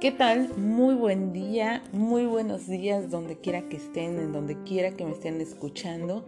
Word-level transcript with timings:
¿Qué 0.00 0.12
tal? 0.12 0.56
Muy 0.56 0.94
buen 0.94 1.32
día, 1.32 1.82
muy 1.90 2.24
buenos 2.24 2.68
días 2.68 3.10
donde 3.10 3.40
quiera 3.40 3.68
que 3.68 3.78
estén, 3.78 4.20
en 4.20 4.32
donde 4.32 4.62
quiera 4.62 4.92
que 4.92 5.04
me 5.04 5.10
estén 5.10 5.40
escuchando. 5.40 6.24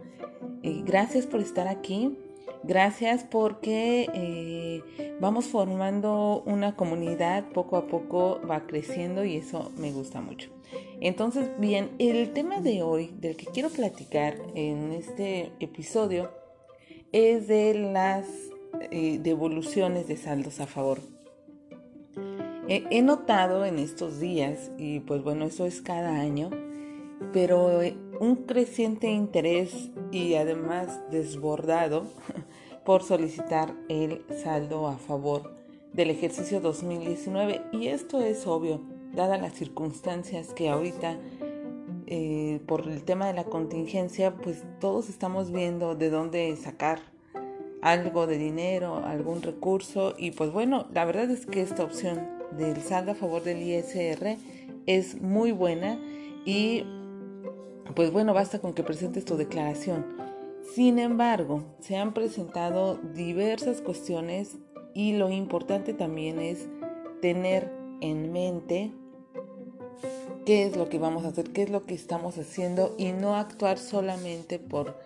Eh, 0.61 0.81
gracias 0.85 1.25
por 1.25 1.39
estar 1.39 1.69
aquí. 1.69 2.17
Gracias 2.63 3.23
porque 3.23 4.09
eh, 4.13 5.15
vamos 5.21 5.45
formando 5.45 6.43
una 6.45 6.75
comunidad, 6.75 7.47
poco 7.53 7.77
a 7.77 7.87
poco 7.87 8.41
va 8.45 8.67
creciendo 8.67 9.23
y 9.23 9.37
eso 9.37 9.71
me 9.77 9.93
gusta 9.93 10.19
mucho. 10.19 10.49
Entonces, 10.99 11.49
bien, 11.57 11.91
el 11.97 12.33
tema 12.33 12.59
de 12.59 12.83
hoy 12.83 13.13
del 13.21 13.37
que 13.37 13.45
quiero 13.45 13.69
platicar 13.69 14.35
en 14.53 14.91
este 14.91 15.53
episodio 15.61 16.29
es 17.13 17.47
de 17.47 17.73
las 17.75 18.27
eh, 18.91 19.17
devoluciones 19.23 20.09
de 20.09 20.17
saldos 20.17 20.59
a 20.59 20.67
favor. 20.67 20.99
He, 22.67 23.01
notado 23.01 23.65
en 23.65 23.79
estos 23.79 24.19
días, 24.19 24.71
y 24.77 24.99
pues 24.99 25.23
bueno, 25.23 25.45
eso 25.45 25.65
es 25.65 25.81
cada 25.81 26.19
año, 26.19 26.49
pero 27.33 27.81
eh, 27.81 27.97
un 28.19 28.35
creciente 28.45 29.09
interés 29.09 29.89
y 30.11 30.35
además 30.35 31.01
desbordado 31.09 32.05
por 32.85 33.03
solicitar 33.03 33.73
el 33.89 34.23
saldo 34.43 34.87
a 34.87 34.97
favor 34.97 35.55
del 35.91 36.11
ejercicio 36.11 36.61
2019. 36.61 37.63
Y 37.71 37.87
esto 37.87 38.21
es 38.21 38.45
obvio, 38.45 38.81
dadas 39.13 39.41
las 39.41 39.53
circunstancias 39.53 40.53
que 40.53 40.69
ahorita, 40.69 41.17
eh, 42.05 42.61
por 42.67 42.87
el 42.87 43.03
tema 43.03 43.27
de 43.27 43.33
la 43.33 43.45
contingencia, 43.45 44.35
pues 44.35 44.63
todos 44.79 45.09
estamos 45.09 45.51
viendo 45.51 45.95
de 45.95 46.09
dónde 46.09 46.55
sacar 46.57 46.99
algo 47.81 48.27
de 48.27 48.37
dinero, 48.37 48.97
algún 49.03 49.41
recurso. 49.41 50.13
Y 50.17 50.31
pues 50.31 50.53
bueno, 50.53 50.87
la 50.93 51.05
verdad 51.05 51.29
es 51.31 51.45
que 51.45 51.61
esta 51.61 51.83
opción 51.83 52.40
del 52.57 52.81
saldo 52.81 53.11
a 53.11 53.15
favor 53.15 53.43
del 53.43 53.61
ISR 53.61 54.37
es 54.85 55.21
muy 55.21 55.51
buena 55.51 55.99
y 56.45 56.83
pues 57.95 58.11
bueno, 58.11 58.33
basta 58.33 58.59
con 58.59 58.73
que 58.73 58.83
presentes 58.83 59.25
tu 59.25 59.37
declaración. 59.37 60.05
Sin 60.73 60.99
embargo, 60.99 61.63
se 61.79 61.97
han 61.97 62.13
presentado 62.13 62.95
diversas 63.13 63.81
cuestiones 63.81 64.57
y 64.93 65.13
lo 65.13 65.29
importante 65.29 65.93
también 65.93 66.39
es 66.39 66.67
tener 67.21 67.71
en 68.01 68.31
mente 68.31 68.91
qué 70.45 70.65
es 70.65 70.75
lo 70.75 70.89
que 70.89 70.97
vamos 70.97 71.25
a 71.25 71.29
hacer, 71.29 71.51
qué 71.51 71.63
es 71.63 71.69
lo 71.69 71.83
que 71.83 71.93
estamos 71.93 72.37
haciendo 72.37 72.95
y 72.97 73.11
no 73.11 73.35
actuar 73.35 73.77
solamente 73.77 74.59
por 74.59 74.97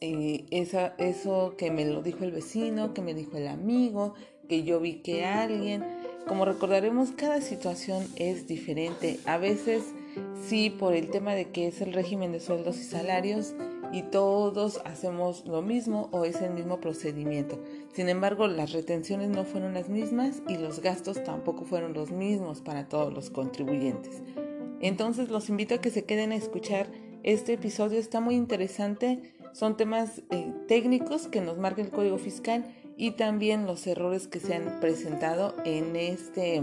eh, 0.00 0.46
eso 0.50 1.56
que 1.56 1.70
me 1.70 1.84
lo 1.84 2.02
dijo 2.02 2.24
el 2.24 2.32
vecino, 2.32 2.94
que 2.94 3.02
me 3.02 3.14
dijo 3.14 3.36
el 3.36 3.48
amigo, 3.48 4.14
que 4.48 4.62
yo 4.62 4.80
vi 4.80 5.02
que 5.02 5.24
alguien 5.24 5.84
como 6.26 6.44
recordaremos, 6.44 7.10
cada 7.12 7.40
situación 7.40 8.06
es 8.16 8.46
diferente. 8.46 9.20
A 9.26 9.38
veces 9.38 9.94
sí 10.46 10.70
por 10.70 10.94
el 10.94 11.10
tema 11.10 11.34
de 11.34 11.50
que 11.50 11.66
es 11.68 11.80
el 11.80 11.92
régimen 11.92 12.32
de 12.32 12.40
sueldos 12.40 12.78
y 12.78 12.84
salarios 12.84 13.54
y 13.92 14.02
todos 14.02 14.80
hacemos 14.84 15.46
lo 15.46 15.62
mismo 15.62 16.08
o 16.12 16.24
es 16.24 16.40
el 16.40 16.52
mismo 16.52 16.80
procedimiento. 16.80 17.62
Sin 17.92 18.08
embargo, 18.08 18.48
las 18.48 18.72
retenciones 18.72 19.28
no 19.28 19.44
fueron 19.44 19.74
las 19.74 19.88
mismas 19.88 20.42
y 20.48 20.56
los 20.56 20.80
gastos 20.80 21.22
tampoco 21.22 21.64
fueron 21.64 21.92
los 21.92 22.10
mismos 22.10 22.60
para 22.60 22.88
todos 22.88 23.12
los 23.12 23.30
contribuyentes. 23.30 24.22
Entonces 24.80 25.28
los 25.28 25.48
invito 25.48 25.74
a 25.74 25.78
que 25.78 25.90
se 25.90 26.04
queden 26.04 26.32
a 26.32 26.36
escuchar 26.36 26.88
este 27.22 27.54
episodio. 27.54 27.98
Está 27.98 28.20
muy 28.20 28.34
interesante. 28.34 29.34
Son 29.52 29.76
temas 29.76 30.22
eh, 30.30 30.52
técnicos 30.66 31.28
que 31.28 31.40
nos 31.40 31.58
marca 31.58 31.80
el 31.80 31.90
Código 31.90 32.18
Fiscal 32.18 32.64
y 32.96 33.12
también 33.12 33.66
los 33.66 33.86
errores 33.86 34.28
que 34.28 34.40
se 34.40 34.54
han 34.54 34.80
presentado 34.80 35.54
en 35.64 35.96
este, 35.96 36.56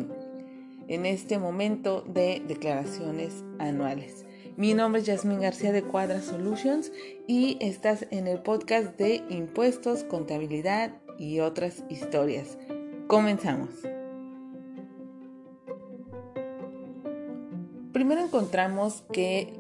en 0.88 1.06
este 1.06 1.38
momento 1.38 2.02
de 2.02 2.42
declaraciones 2.48 3.44
anuales. 3.60 4.26
Mi 4.58 4.74
nombre 4.74 5.02
es 5.02 5.08
Yasmín 5.08 5.42
García 5.42 5.72
de 5.72 5.84
Cuadra 5.84 6.22
Solutions 6.22 6.92
y 7.28 7.58
estás 7.62 8.06
en 8.12 8.28
el 8.28 8.40
podcast 8.40 8.98
de 8.98 9.24
impuestos, 9.30 10.04
contabilidad 10.04 10.94
y 11.18 11.40
otras 11.40 11.84
historias. 11.90 12.58
Comenzamos. 13.08 13.70
Primero 17.94 18.22
encontramos 18.22 19.04
que 19.12 19.54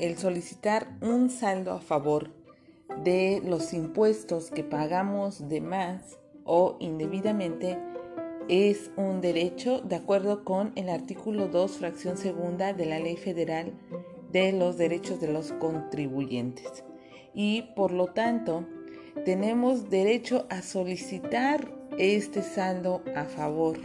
el 0.00 0.16
solicitar 0.16 0.96
un 1.00 1.30
saldo 1.30 1.72
a 1.72 1.80
favor 1.80 2.30
de 3.04 3.42
los 3.44 3.72
impuestos 3.72 4.50
que 4.50 4.64
pagamos 4.64 5.48
de 5.48 5.60
más 5.60 6.18
o 6.44 6.76
indebidamente 6.80 7.78
es 8.48 8.90
un 8.96 9.20
derecho 9.20 9.80
de 9.80 9.96
acuerdo 9.96 10.44
con 10.44 10.72
el 10.74 10.88
artículo 10.88 11.48
2, 11.48 11.78
fracción 11.78 12.16
segunda 12.16 12.72
de 12.72 12.86
la 12.86 12.98
Ley 12.98 13.16
Federal 13.16 13.72
de 14.30 14.52
los 14.52 14.76
Derechos 14.76 15.20
de 15.20 15.32
los 15.32 15.52
Contribuyentes. 15.52 16.84
Y 17.34 17.62
por 17.76 17.92
lo 17.92 18.08
tanto, 18.08 18.66
tenemos 19.24 19.90
derecho 19.90 20.46
a 20.50 20.62
solicitar 20.62 21.72
este 21.98 22.42
saldo 22.42 23.02
a 23.14 23.24
favor, 23.24 23.78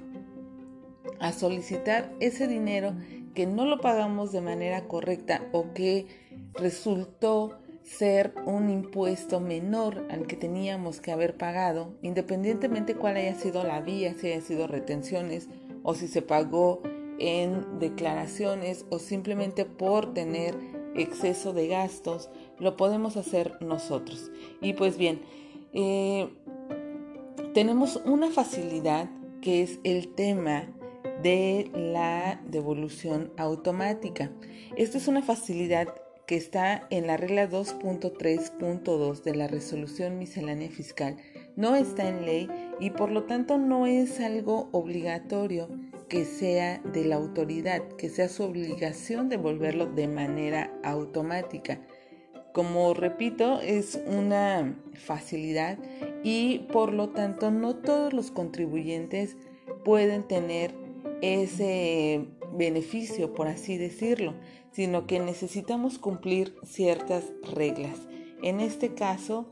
a 1.20 1.32
solicitar 1.34 2.14
ese 2.20 2.48
dinero 2.48 2.96
que 3.36 3.46
no 3.46 3.66
lo 3.66 3.80
pagamos 3.80 4.32
de 4.32 4.42
manera 4.42 4.88
correcta 4.88 5.48
o 5.52 5.74
que 5.74 6.08
resultó 6.54 7.60
ser 7.88 8.34
un 8.46 8.70
impuesto 8.70 9.40
menor 9.40 10.06
al 10.10 10.28
que 10.28 10.36
teníamos 10.36 11.00
que 11.00 11.12
haber 11.12 11.38
pagado, 11.38 11.94
independientemente 12.02 12.96
cuál 12.96 13.16
haya 13.16 13.34
sido 13.36 13.64
la 13.64 13.80
vía, 13.80 14.14
si 14.14 14.28
haya 14.28 14.42
sido 14.42 14.68
retenciones 14.68 15.48
o 15.84 15.96
si 15.96 16.08
se 16.10 16.22
pagó 16.22 16.82
en 17.18 17.80
declaraciones 17.80 18.86
o 18.90 19.00
simplemente 19.00 19.64
por 19.64 20.14
tener 20.14 20.56
exceso 20.96 21.54
de 21.54 21.68
gastos, 21.68 22.30
lo 22.60 22.76
podemos 22.76 23.16
hacer 23.16 23.54
nosotros. 23.62 24.32
Y 24.62 24.74
pues 24.74 24.98
bien, 24.98 25.22
eh, 25.74 26.30
tenemos 27.54 28.02
una 28.06 28.32
facilidad 28.32 29.10
que 29.42 29.64
es 29.64 29.80
el 29.84 30.14
tema 30.14 30.68
de 31.24 31.72
la 31.74 32.42
devolución 32.48 33.32
automática. 33.38 34.30
Esta 34.76 34.98
es 34.98 35.08
una 35.08 35.22
facilidad 35.22 35.88
que 36.28 36.36
está 36.36 36.86
en 36.90 37.08
la 37.08 37.18
regla 37.18 37.50
2.3.2 37.50 39.24
de 39.24 39.36
la 39.36 39.48
resolución 39.48 40.20
miscelánea 40.20 40.70
fiscal 40.70 41.16
no 41.56 41.76
está 41.76 42.08
en 42.08 42.26
ley 42.26 42.50
y 42.80 42.92
por 42.92 43.10
lo 43.10 43.24
tanto 43.24 43.58
no 43.58 43.88
es 43.88 44.20
algo 44.20 44.70
obligatorio 44.74 45.70
que 46.10 46.26
sea 46.26 46.80
de 46.80 47.06
la 47.06 47.16
autoridad, 47.16 47.82
que 47.98 48.10
sea 48.10 48.30
su 48.30 48.44
obligación 48.44 49.30
devolverlo 49.30 49.88
de 49.88 50.08
manera 50.08 50.72
automática. 50.84 51.82
Como 52.54 52.94
repito, 52.94 53.62
es 53.62 54.00
una 54.06 54.78
facilidad 54.94 55.78
y 56.24 56.60
por 56.72 56.94
lo 56.94 57.10
tanto 57.10 57.52
no 57.52 57.76
todos 57.76 58.14
los 58.14 58.32
contribuyentes 58.32 59.38
pueden 59.84 60.28
tener 60.28 60.74
ese 61.22 62.28
beneficio, 62.54 63.34
por 63.34 63.48
así 63.48 63.78
decirlo 63.78 64.34
sino 64.78 65.08
que 65.08 65.20
necesitamos 65.20 65.98
cumplir 65.98 66.56
ciertas 66.64 67.24
reglas. 67.52 67.98
En 68.44 68.60
este 68.60 68.94
caso, 68.94 69.48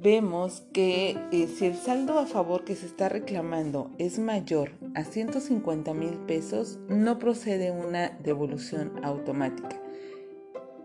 vemos 0.00 0.64
que 0.72 1.16
eh, 1.30 1.46
si 1.46 1.66
el 1.66 1.76
saldo 1.76 2.18
a 2.18 2.26
favor 2.26 2.64
que 2.64 2.74
se 2.74 2.86
está 2.86 3.08
reclamando 3.08 3.92
es 3.98 4.18
mayor 4.18 4.72
a 4.96 5.04
150 5.04 5.94
mil 5.94 6.14
pesos, 6.26 6.80
no 6.88 7.20
procede 7.20 7.70
una 7.70 8.18
devolución 8.24 8.94
automática. 9.04 9.80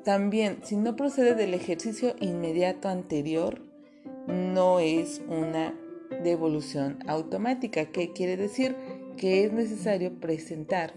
También, 0.04 0.60
si 0.62 0.76
no 0.76 0.96
procede 0.96 1.34
del 1.34 1.56
ejercicio 1.56 2.14
inmediato 2.20 2.90
anterior, 2.90 3.60
no 4.28 4.80
es 4.80 5.20
una 5.28 5.74
devolución 6.24 7.00
automática, 7.08 7.86
que 7.86 8.14
quiere 8.14 8.38
decir 8.38 8.76
que 9.18 9.46
es 9.46 9.52
necesario 9.52 10.14
presentar 10.20 10.94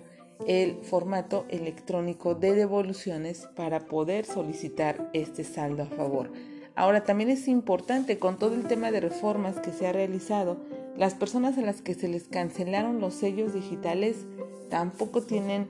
el 0.47 0.77
formato 0.83 1.47
electrónico 1.49 2.35
de 2.35 2.55
devoluciones 2.55 3.49
para 3.57 3.87
poder 3.87 4.25
solicitar 4.25 5.11
este 5.13 5.45
saldo 5.45 5.85
a 5.85 5.87
favor. 5.87 6.31
Ahora 6.75 7.05
también 7.05 7.31
es 7.31 7.49
importante 7.49 8.19
con 8.19 8.39
todo 8.39 8.55
el 8.55 8.67
tema 8.67 8.91
de 8.91 9.01
reformas 9.01 9.61
que 9.61 9.73
se 9.73 9.87
ha 9.87 9.93
realizado, 9.93 10.59
las 10.97 11.15
personas 11.15 11.59
a 11.59 11.63
las 11.63 11.83
que 11.83 11.95
se 11.95 12.09
les 12.09 12.29
cancelaron 12.29 13.01
los 13.01 13.15
sellos 13.15 13.53
digitales 13.53 14.27
tampoco 14.71 15.23
tienen 15.23 15.69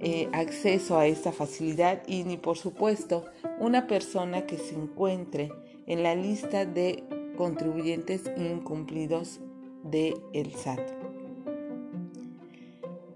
eh, 0.00 0.28
acceso 0.32 0.98
a 0.98 1.06
esta 1.06 1.32
facilidad 1.32 2.02
y 2.06 2.24
ni 2.24 2.36
por 2.36 2.58
supuesto 2.58 3.24
una 3.58 3.86
persona 3.86 4.44
que 4.44 4.58
se 4.58 4.74
encuentre 4.74 5.50
en 5.86 6.02
la 6.02 6.14
lista 6.14 6.66
de 6.66 7.04
contribuyentes 7.38 8.30
incumplidos 8.36 9.40
de 9.82 10.14
el 10.34 10.52
SAT. 10.54 10.80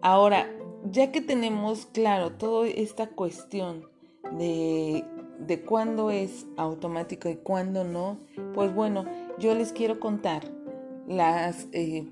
Ahora, 0.01 0.49
ya 0.85 1.13
que 1.13 1.21
tenemos 1.21 1.87
claro 1.87 2.33
toda 2.33 2.69
esta 2.69 3.09
cuestión 3.09 3.89
de, 4.33 5.05
de 5.39 5.61
cuándo 5.63 6.11
es 6.11 6.47
automático 6.57 7.29
y 7.29 7.37
cuándo 7.37 7.85
no, 7.85 8.19
pues 8.55 8.75
bueno, 8.75 9.05
yo 9.39 9.55
les 9.55 9.73
quiero 9.73 10.01
contar 10.01 10.51
las, 11.07 11.67
eh, 11.73 12.07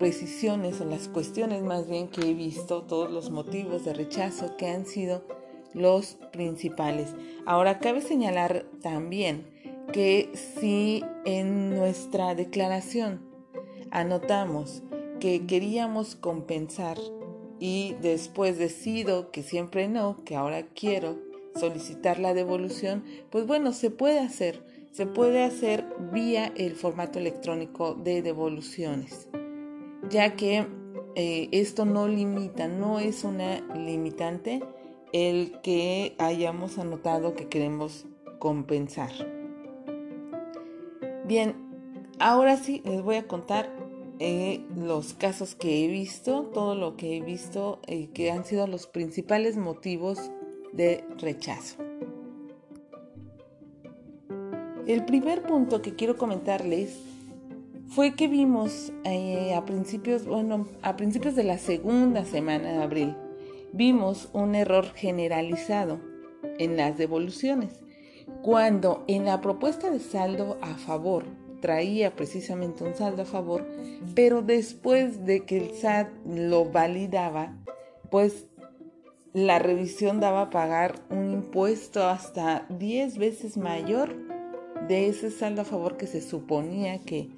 precisiones 0.00 0.80
o 0.80 0.86
las 0.86 1.08
cuestiones 1.08 1.62
más 1.62 1.86
bien 1.86 2.08
que 2.08 2.22
he 2.22 2.32
visto, 2.32 2.84
todos 2.84 3.10
los 3.10 3.30
motivos 3.30 3.84
de 3.84 3.92
rechazo 3.92 4.56
que 4.56 4.66
han 4.66 4.86
sido 4.86 5.22
los 5.74 6.16
principales. 6.32 7.14
Ahora 7.44 7.80
cabe 7.80 8.00
señalar 8.00 8.64
también 8.80 9.46
que 9.92 10.30
si 10.32 11.04
en 11.26 11.76
nuestra 11.76 12.34
declaración 12.34 13.20
anotamos 13.90 14.82
que 15.20 15.46
queríamos 15.46 16.16
compensar 16.16 16.96
y 17.60 17.94
después 18.00 18.58
decido 18.58 19.30
que 19.30 19.42
siempre 19.42 19.86
no, 19.86 20.24
que 20.24 20.34
ahora 20.34 20.62
quiero 20.74 21.18
solicitar 21.54 22.18
la 22.18 22.32
devolución, 22.32 23.04
pues 23.30 23.46
bueno, 23.46 23.72
se 23.72 23.90
puede 23.90 24.18
hacer, 24.18 24.64
se 24.90 25.06
puede 25.06 25.44
hacer 25.44 25.84
vía 26.10 26.52
el 26.56 26.74
formato 26.74 27.18
electrónico 27.18 27.94
de 27.94 28.22
devoluciones, 28.22 29.28
ya 30.08 30.34
que 30.36 30.66
eh, 31.16 31.48
esto 31.52 31.84
no 31.84 32.08
limita, 32.08 32.66
no 32.66 32.98
es 32.98 33.24
una 33.24 33.60
limitante 33.76 34.62
el 35.12 35.60
que 35.62 36.14
hayamos 36.18 36.78
anotado 36.78 37.34
que 37.34 37.48
queremos 37.48 38.06
compensar. 38.38 39.10
Bien, 41.26 41.54
ahora 42.18 42.56
sí 42.56 42.80
les 42.86 43.02
voy 43.02 43.16
a 43.16 43.26
contar 43.26 43.70
eh, 44.22 44.66
los 44.76 45.14
casos 45.14 45.54
que 45.54 45.82
he 45.82 45.88
visto, 45.88 46.42
todo 46.52 46.74
lo 46.74 46.94
que 46.94 47.16
he 47.16 47.22
visto, 47.22 47.80
eh, 47.86 48.10
que 48.12 48.30
han 48.30 48.44
sido 48.44 48.66
los 48.66 48.86
principales 48.86 49.56
motivos 49.56 50.30
de 50.74 51.02
rechazo. 51.16 51.76
El 54.86 55.06
primer 55.06 55.42
punto 55.42 55.80
que 55.80 55.94
quiero 55.94 56.18
comentarles 56.18 57.00
fue 57.88 58.14
que 58.14 58.28
vimos 58.28 58.92
eh, 59.04 59.54
a 59.54 59.64
principios, 59.64 60.26
bueno, 60.26 60.68
a 60.82 60.96
principios 60.96 61.34
de 61.34 61.44
la 61.44 61.56
segunda 61.56 62.26
semana 62.26 62.72
de 62.72 62.82
abril, 62.82 63.16
vimos 63.72 64.28
un 64.34 64.54
error 64.54 64.84
generalizado 64.94 65.98
en 66.58 66.76
las 66.76 66.98
devoluciones, 66.98 67.80
cuando 68.42 69.02
en 69.06 69.24
la 69.24 69.40
propuesta 69.40 69.88
de 69.88 69.98
saldo 69.98 70.58
a 70.60 70.74
favor 70.74 71.24
traía 71.60 72.14
precisamente 72.16 72.84
un 72.84 72.94
saldo 72.94 73.22
a 73.22 73.26
favor, 73.26 73.66
pero 74.14 74.42
después 74.42 75.24
de 75.24 75.44
que 75.44 75.58
el 75.58 75.74
SAT 75.74 76.08
lo 76.26 76.64
validaba, 76.64 77.54
pues 78.10 78.46
la 79.32 79.58
revisión 79.58 80.20
daba 80.20 80.42
a 80.42 80.50
pagar 80.50 80.96
un 81.08 81.30
impuesto 81.30 82.04
hasta 82.08 82.66
10 82.68 83.18
veces 83.18 83.56
mayor 83.56 84.16
de 84.88 85.08
ese 85.08 85.30
saldo 85.30 85.62
a 85.62 85.64
favor 85.64 85.96
que 85.96 86.08
se 86.08 86.20
suponía 86.20 87.00
que, 87.00 87.28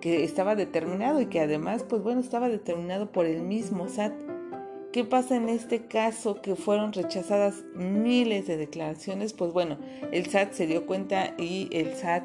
que 0.00 0.22
estaba 0.22 0.54
determinado 0.54 1.20
y 1.20 1.26
que 1.26 1.40
además, 1.40 1.84
pues 1.88 2.02
bueno, 2.02 2.20
estaba 2.20 2.48
determinado 2.48 3.10
por 3.10 3.26
el 3.26 3.42
mismo 3.42 3.88
SAT. 3.88 4.12
¿Qué 4.92 5.04
pasa 5.04 5.36
en 5.36 5.48
este 5.48 5.86
caso 5.86 6.40
que 6.40 6.56
fueron 6.56 6.92
rechazadas 6.92 7.64
miles 7.74 8.46
de 8.46 8.56
declaraciones? 8.56 9.32
Pues 9.32 9.52
bueno, 9.52 9.78
el 10.12 10.26
SAT 10.26 10.52
se 10.52 10.66
dio 10.66 10.86
cuenta 10.86 11.34
y 11.38 11.68
el 11.72 11.94
SAT 11.94 12.24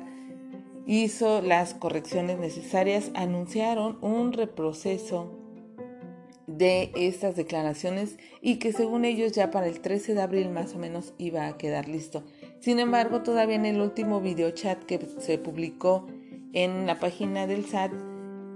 hizo 0.86 1.42
las 1.42 1.74
correcciones 1.74 2.38
necesarias, 2.38 3.12
anunciaron 3.16 3.98
un 4.02 4.34
reproceso 4.34 5.32
de 6.48 6.92
estas 6.96 7.36
declaraciones 7.36 8.18
y 8.42 8.58
que 8.58 8.72
según 8.72 9.04
ellos 9.04 9.32
ya 9.32 9.52
para 9.52 9.68
el 9.68 9.82
13 9.82 10.14
de 10.14 10.22
abril 10.22 10.50
más 10.50 10.76
o 10.76 10.80
menos 10.80 11.14
iba 11.18 11.48
a 11.48 11.58
quedar 11.58 11.88
listo. 11.88 12.24
Sin 12.60 12.80
embargo, 12.80 13.24
todavía 13.24 13.56
en 13.56 13.66
el 13.66 13.82
último 13.82 14.22
video 14.22 14.52
chat 14.52 14.84
que 14.84 15.00
se 15.20 15.38
publicó 15.38 16.08
en 16.54 16.86
la 16.86 17.00
página 17.00 17.48
del 17.48 17.66
SAT, 17.66 17.92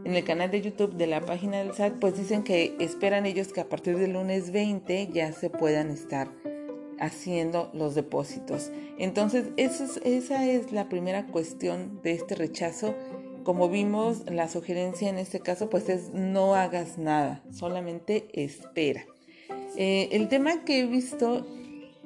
en 0.06 0.16
el 0.16 0.24
canal 0.24 0.50
de 0.52 0.62
YouTube 0.62 0.96
de 0.96 1.08
la 1.08 1.22
página 1.22 1.58
del 1.58 1.74
SAT, 1.74 2.00
pues 2.00 2.16
dicen 2.16 2.44
que 2.44 2.76
esperan 2.80 3.26
ellos 3.26 3.52
que 3.52 3.62
a 3.62 3.70
partir 3.70 3.98
del 3.98 4.14
lunes 4.14 4.52
20 4.52 5.10
ya 5.12 5.34
se 5.34 5.50
puedan 5.50 5.90
estar 5.90 6.30
haciendo 7.00 7.70
los 7.74 7.96
depósitos. 7.96 8.72
Entonces, 8.98 9.48
esa 9.58 10.46
es 10.46 10.72
la 10.72 10.90
primera 10.90 11.26
cuestión 11.28 12.02
de 12.04 12.12
este 12.12 12.36
rechazo. 12.36 12.94
Como 13.44 13.70
vimos, 13.70 14.24
la 14.30 14.50
sugerencia 14.50 15.10
en 15.10 15.18
este 15.18 15.40
caso 15.40 15.70
pues 15.70 15.90
es 15.90 16.14
no 16.14 16.56
hagas 16.56 16.98
nada, 16.98 17.42
solamente 17.52 18.28
espera. 18.34 19.06
Eh, 19.76 20.10
el 20.12 20.28
tema 20.28 20.66
que 20.66 20.82
he 20.82 20.86
visto 20.86 21.48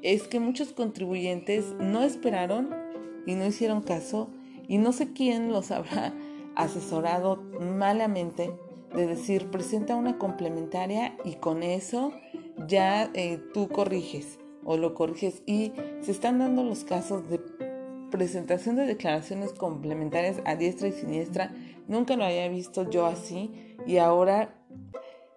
es 0.04 0.24
que 0.24 0.40
muchos 0.40 0.74
contribuyentes 0.74 1.66
no 1.80 2.04
esperaron 2.04 2.70
y 3.26 3.36
no 3.36 3.46
hicieron 3.46 3.82
caso 3.82 4.30
y 4.68 4.78
no 4.78 4.94
sé 4.94 5.12
quién 5.14 5.52
los 5.52 5.72
habrá 5.72 6.14
asesorado 6.56 7.38
malamente 7.60 8.52
de 8.94 9.08
decir 9.08 9.50
presenta 9.50 9.96
una 9.96 10.20
complementaria 10.20 11.18
y 11.26 11.36
con 11.36 11.64
eso 11.64 12.14
ya 12.68 13.10
eh, 13.14 13.40
tú 13.54 13.70
corriges 13.70 14.38
o 14.66 14.78
lo 14.78 14.94
corriges 14.94 15.42
y 15.46 15.74
se 16.02 16.12
están 16.12 16.40
dando 16.40 16.64
los 16.64 16.84
casos 16.84 17.30
de 17.30 17.40
presentación 18.12 18.76
de 18.76 18.86
declaraciones 18.86 19.54
complementarias 19.54 20.38
a 20.46 20.56
diestra 20.56 20.88
y 20.88 20.92
siniestra. 20.92 21.52
Nunca 21.88 22.16
lo 22.16 22.24
había 22.24 22.48
visto 22.48 22.90
yo 22.90 23.08
así 23.08 23.76
y 23.88 23.98
ahora 23.98 24.54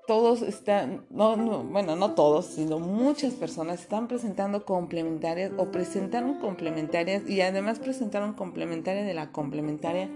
todos 0.06 0.43
están, 0.43 1.05
no, 1.11 1.37
no, 1.37 1.64
bueno, 1.64 1.96
no 1.96 2.14
todos, 2.14 2.46
sino 2.46 2.78
muchas 2.78 3.34
personas 3.34 3.81
están 3.81 4.06
presentando 4.06 4.64
complementarias 4.64 5.52
o 5.56 5.72
presentaron 5.72 6.38
complementarias 6.38 7.29
y 7.29 7.40
además 7.40 7.81
presentaron 7.81 8.34
complementaria 8.34 9.02
de 9.02 9.14
la 9.14 9.32
complementaria. 9.32 10.08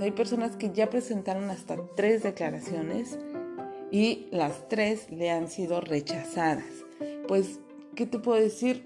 hay 0.00 0.12
personas 0.12 0.56
que 0.56 0.70
ya 0.70 0.88
presentaron 0.90 1.50
hasta 1.50 1.76
tres 1.96 2.22
declaraciones 2.22 3.18
y 3.90 4.28
las 4.30 4.68
tres 4.68 5.10
le 5.10 5.30
han 5.30 5.48
sido 5.48 5.80
rechazadas. 5.80 6.64
Pues 7.26 7.58
¿qué 7.94 8.06
te 8.06 8.18
puedo 8.18 8.40
decir? 8.40 8.84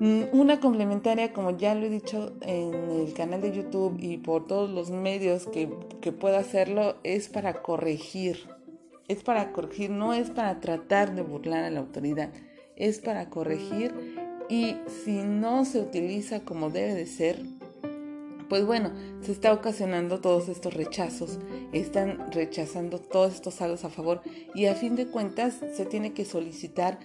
Mm, 0.00 0.24
una 0.32 0.58
complementaria, 0.58 1.32
como 1.32 1.56
ya 1.56 1.74
lo 1.74 1.86
he 1.86 1.90
dicho 1.90 2.32
en 2.40 2.74
el 2.90 3.12
canal 3.14 3.40
de 3.40 3.52
YouTube 3.52 3.96
y 4.00 4.18
por 4.18 4.46
todos 4.46 4.70
los 4.70 4.90
medios 4.90 5.46
que, 5.46 5.70
que 6.00 6.12
pueda 6.12 6.38
hacerlo, 6.38 6.96
es 7.04 7.28
para 7.28 7.62
corregir. 7.62 8.48
Es 9.08 9.22
para 9.22 9.52
corregir, 9.52 9.90
no 9.90 10.14
es 10.14 10.30
para 10.30 10.60
tratar 10.60 11.14
de 11.14 11.22
burlar 11.22 11.64
a 11.64 11.70
la 11.70 11.80
autoridad, 11.80 12.30
es 12.76 12.98
para 12.98 13.28
corregir 13.28 13.94
y 14.48 14.76
si 15.04 15.22
no 15.22 15.64
se 15.64 15.80
utiliza 15.80 16.40
como 16.40 16.70
debe 16.70 16.94
de 16.94 17.06
ser, 17.06 17.42
pues 18.48 18.66
bueno, 18.66 18.92
se 19.20 19.32
está 19.32 19.52
ocasionando 19.52 20.20
todos 20.20 20.48
estos 20.48 20.74
rechazos, 20.74 21.38
están 21.72 22.30
rechazando 22.32 22.98
todos 22.98 23.34
estos 23.34 23.54
saldos 23.54 23.84
a 23.84 23.90
favor 23.90 24.22
y 24.54 24.66
a 24.66 24.74
fin 24.74 24.96
de 24.96 25.06
cuentas 25.06 25.60
se 25.74 25.86
tiene 25.86 26.12
que 26.12 26.24
solicitar 26.24 26.98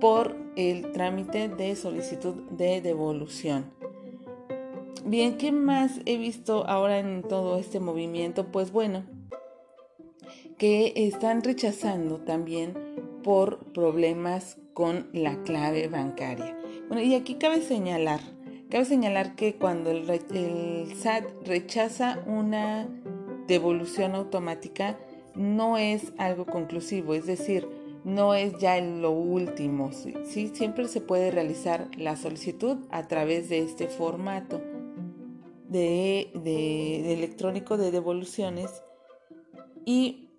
por 0.00 0.36
el 0.56 0.92
trámite 0.92 1.48
de 1.48 1.74
solicitud 1.76 2.34
de 2.50 2.80
devolución. 2.80 3.72
Bien, 5.04 5.38
¿qué 5.38 5.52
más 5.52 6.00
he 6.04 6.18
visto 6.18 6.66
ahora 6.66 6.98
en 6.98 7.22
todo 7.22 7.58
este 7.58 7.80
movimiento? 7.80 8.52
Pues 8.52 8.70
bueno, 8.72 9.04
que 10.58 10.92
están 10.96 11.42
rechazando 11.42 12.18
también 12.18 12.74
por 13.22 13.72
problemas 13.72 14.58
con 14.74 15.08
la 15.12 15.42
clave 15.42 15.88
bancaria. 15.88 16.58
Bueno, 16.88 17.02
y 17.02 17.14
aquí 17.14 17.34
cabe 17.34 17.62
señalar, 17.62 18.20
cabe 18.70 18.84
señalar 18.84 19.34
que 19.34 19.56
cuando 19.56 19.90
el, 19.90 20.06
SAT 20.96 21.24
rechaza 21.46 22.22
una 22.26 22.88
devolución 23.46 24.14
automática, 24.14 24.98
no 25.34 25.78
es 25.78 26.12
algo 26.18 26.46
conclusivo, 26.46 27.14
es 27.14 27.26
decir, 27.26 27.68
no 28.04 28.34
es 28.34 28.58
ya 28.58 28.80
lo 28.80 29.10
último. 29.10 29.92
¿sí? 29.92 30.48
Siempre 30.54 30.88
se 30.88 31.00
puede 31.00 31.30
realizar 31.30 31.88
la 31.96 32.16
solicitud 32.16 32.78
a 32.90 33.08
través 33.08 33.48
de 33.48 33.60
este 33.60 33.88
formato 33.88 34.60
de, 35.68 36.30
electrónico 37.12 37.76
de 37.76 37.90
devoluciones 37.90 38.82
y 39.84 40.30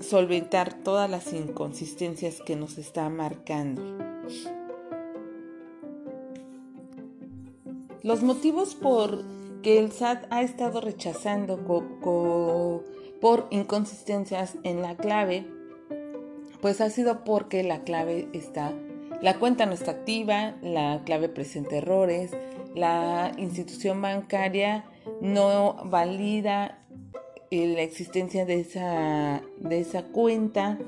solventar 0.00 0.74
todas 0.82 1.10
las 1.10 1.32
inconsistencias 1.32 2.40
que 2.40 2.56
nos 2.56 2.78
está 2.78 3.08
marcando. 3.08 3.82
Los 8.02 8.22
motivos 8.22 8.74
por 8.74 9.24
que 9.62 9.78
el 9.78 9.92
SAT 9.92 10.26
ha 10.30 10.42
estado 10.42 10.80
rechazando 10.80 11.58
por 13.20 13.46
inconsistencias 13.50 14.56
en 14.62 14.82
la 14.82 14.96
clave 14.96 15.46
pues 16.60 16.80
ha 16.80 16.90
sido 16.90 17.24
porque 17.24 17.62
la 17.62 17.84
clave 17.84 18.28
está, 18.32 18.72
la 19.22 19.38
cuenta 19.38 19.66
no 19.66 19.72
está 19.72 19.92
activa, 19.92 20.56
la 20.62 21.02
clave 21.04 21.28
presenta 21.28 21.76
errores, 21.76 22.32
la 22.74 23.32
institución 23.36 24.02
bancaria 24.02 24.84
no 25.20 25.76
valida 25.84 26.84
eh, 27.50 27.66
la 27.74 27.82
existencia 27.82 28.44
de 28.44 28.60
esa, 28.60 29.42
de 29.58 29.80
esa 29.80 30.02
cuenta 30.04 30.78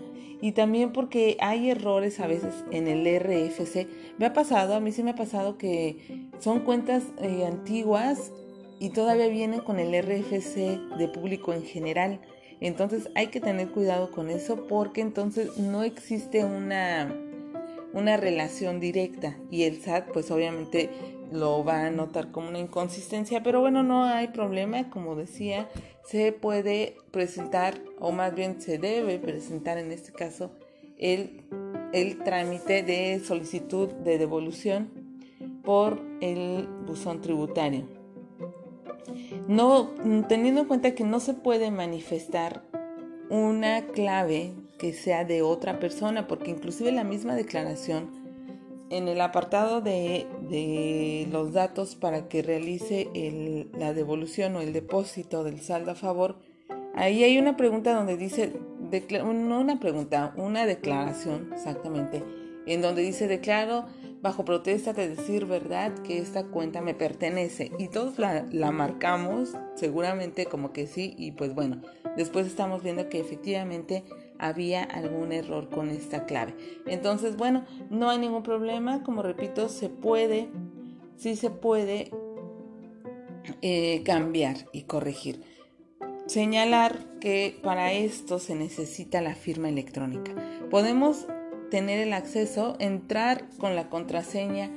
y 0.41 0.53
también 0.53 0.93
porque 0.93 1.37
hay 1.41 1.71
errores 1.71 2.21
a 2.21 2.27
veces 2.27 2.65
en 2.71 2.89
el 2.89 3.05
RFC. 3.05 3.87
Me 4.19 4.27
ha 4.27 4.33
pasado, 4.33 4.75
a 4.75 4.81
mí 4.81 4.93
sí 4.93 5.03
me 5.03 5.11
ha 5.11 5.17
pasado 5.17 5.59
que 5.59 6.29
son 6.39 6.61
cuentas 6.61 7.05
eh, 7.19 7.45
antiguas 7.47 8.33
y 8.79 8.91
todavía 8.91 9.29
vienen 9.29 9.61
con 9.61 9.79
el 9.79 9.93
RFC 10.03 10.97
de 10.97 11.09
público 11.09 11.53
en 11.53 11.63
general 11.63 12.21
Entonces 12.61 13.11
hay 13.15 13.27
que 13.27 13.41
tener 13.41 13.69
cuidado 13.69 14.11
con 14.11 14.31
eso 14.31 14.67
porque 14.67 15.03
entonces 15.03 15.59
no 15.59 15.83
existe 15.83 16.45
una, 16.45 17.15
una 17.93 18.17
relación 18.17 18.81
directa 18.81 19.37
y 19.51 19.65
el 19.65 19.81
SAT 19.83 20.11
pues 20.13 20.31
obviamente 20.31 20.89
lo 21.33 21.65
va 21.65 21.87
a 21.87 21.91
notar 21.91 22.31
como 22.31 22.49
una 22.49 22.59
inconsistencia, 22.59 23.43
pero 23.43 23.61
bueno, 23.61 23.83
no 23.83 24.05
hay 24.05 24.29
problema, 24.29 24.91
como 24.91 25.15
decía, 25.17 25.69
se 26.05 26.33
puede 26.33 26.97
presentar 27.11 27.81
o 27.99 28.13
más 28.13 28.35
bien 28.35 28.61
se 28.61 28.79
debe 28.79 29.19
presentar 29.19 29.79
en 29.79 29.93
este 29.93 30.13
caso 30.13 30.51
el, 30.99 31.45
el 31.93 32.19
trámite 32.19 32.83
de 32.83 33.21
solicitud 33.21 33.89
de 33.89 34.19
devolución 34.19 34.91
por 35.63 36.01
el 36.21 36.69
buzón 36.87 37.21
tributario. 37.21 37.87
No, 39.49 39.91
teniendo 40.29 40.63
en 40.63 40.67
cuenta 40.69 40.95
que 40.95 41.05
no 41.05 41.21
se 41.21 41.35
puede 41.35 41.71
manifestar 41.71 42.63
una 43.29 43.87
clave 43.87 44.53
que 44.79 44.93
sea 44.93 45.25
de 45.25 45.43
otra 45.43 45.79
persona, 45.79 46.27
porque 46.27 46.51
inclusive 46.51 46.93
la 46.93 47.05
misma 47.05 47.35
declaración 47.35 48.20
en 48.91 49.07
el 49.07 49.21
apartado 49.21 49.81
de, 49.81 50.27
los 51.31 51.53
datos 51.53 51.95
para 51.95 52.29
que 52.29 52.43
realice 52.43 53.09
la 53.79 53.95
devolución 53.95 54.57
o 54.57 54.61
el 54.61 54.73
depósito 54.73 55.45
del 55.45 55.61
saldo 55.61 55.93
a 55.93 55.95
favor, 55.95 56.37
ahí 56.95 57.23
hay 57.23 57.39
una 57.39 57.57
pregunta 57.57 57.95
donde 57.95 58.17
dice, 58.17 58.53
no 58.91 59.61
una 59.61 59.79
pregunta, 59.79 60.35
una 60.37 60.67
declaración 60.67 61.51
exactamente, 61.55 62.25
en 62.67 62.83
donde 62.83 63.03
dice 63.03 63.29
declaro 63.29 63.87
bajo 64.23 64.45
protesta 64.45 64.93
de 64.93 65.09
decir 65.09 65.47
verdad 65.47 65.95
que 66.03 66.19
esta 66.19 66.45
cuenta 66.45 66.83
me 66.83 66.95
pertenece. 66.95 67.71
Y 67.79 67.89
todos 67.89 68.19
la 68.19 68.71
marcamos 68.71 69.57
seguramente 69.77 70.45
como 70.47 70.73
que 70.73 70.87
sí 70.87 71.15
y 71.17 71.33
pues 71.33 71.55
bueno, 71.55 71.81
después 72.17 72.47
estamos 72.47 72.83
viendo 72.83 73.09
que 73.09 73.21
efectivamente 73.21 74.05
había 74.41 74.83
algún 74.83 75.33
error 75.33 75.69
con 75.69 75.91
esta 75.91 76.25
clave. 76.25 76.55
Entonces, 76.87 77.37
bueno, 77.37 77.65
no 77.91 78.09
hay 78.09 78.19
ningún 78.19 78.43
problema. 78.43 79.03
Como 79.03 79.23
repito, 79.23 79.69
se 79.69 79.89
puede, 79.91 80.49
sí 81.17 81.37
se 81.37 81.51
puede 81.51 82.11
eh, 83.61 84.03
cambiar 84.05 84.57
y 84.73 84.83
corregir. 84.83 85.43
Señalar 86.27 87.19
que 87.21 87.59
para 87.63 87.93
esto 87.93 88.39
se 88.39 88.55
necesita 88.55 89.21
la 89.21 89.35
firma 89.35 89.69
electrónica. 89.69 90.33
Podemos 90.71 91.27
tener 91.71 92.01
el 92.01 92.13
acceso, 92.15 92.77
entrar 92.79 93.49
con 93.59 93.77
la 93.77 93.91
contraseña 93.91 94.71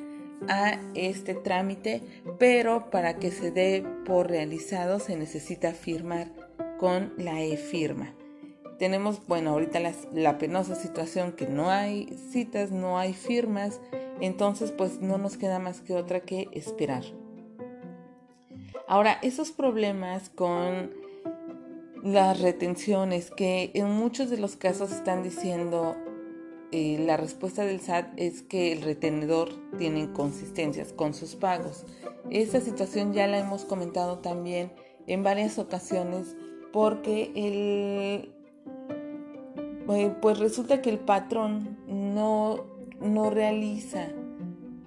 a 0.50 0.80
este 0.94 1.36
trámite, 1.36 2.02
pero 2.38 2.90
para 2.90 3.16
que 3.16 3.32
se 3.32 3.52
dé 3.52 3.86
por 4.06 4.30
realizado 4.30 5.00
se 5.00 5.16
necesita 5.16 5.72
firmar 5.72 6.28
con 6.78 7.14
la 7.18 7.42
e-firma 7.42 8.14
tenemos, 8.78 9.26
bueno, 9.28 9.52
ahorita 9.52 9.80
la, 10.14 10.38
penosa 10.38 10.76
situación 10.76 11.34
que 11.34 11.48
no 11.48 11.70
hay 11.70 12.18
citas, 12.32 12.72
no 12.72 12.98
hay 12.98 13.14
firmas, 13.14 13.80
entonces 14.22 14.72
pues 14.72 15.02
no 15.02 15.18
nos 15.18 15.38
queda 15.38 15.60
más 15.60 15.82
que 15.82 15.94
otra 15.94 16.22
que 16.22 16.50
esperar. 16.52 17.04
Ahora, 18.88 19.18
esos 19.22 19.52
problemas 19.52 20.30
con 20.30 20.92
las 22.04 22.42
retenciones 22.42 23.32
que 23.32 23.72
en 23.74 23.90
muchos 23.90 24.30
de 24.30 24.38
los 24.38 24.56
casos 24.56 24.92
están 24.92 25.24
diciendo 25.24 25.96
eh, 26.72 26.98
la 27.00 27.18
respuesta 27.18 27.66
del 27.66 27.80
SAT 27.80 28.14
es 28.18 28.42
que 28.42 28.74
el 28.74 28.82
retenedor 28.82 29.50
tiene 29.78 30.00
inconsistencias 30.00 30.92
con 30.92 31.14
sus 31.14 31.36
pagos. 31.36 31.86
Esta 32.30 32.60
situación 32.62 33.14
ya 33.14 33.28
la 33.28 33.38
hemos 33.38 33.64
comentado 33.64 34.20
también 34.20 34.72
en 35.08 35.24
varias 35.24 35.60
ocasiones 35.60 36.36
porque 36.72 37.32
el 37.36 38.34
eh, 39.90 40.16
pues 40.22 40.40
resulta 40.40 40.82
que 40.82 40.90
el 40.90 41.00
patrón 41.00 41.78
no, 41.88 42.66
no 43.02 43.30
realiza 43.30 44.08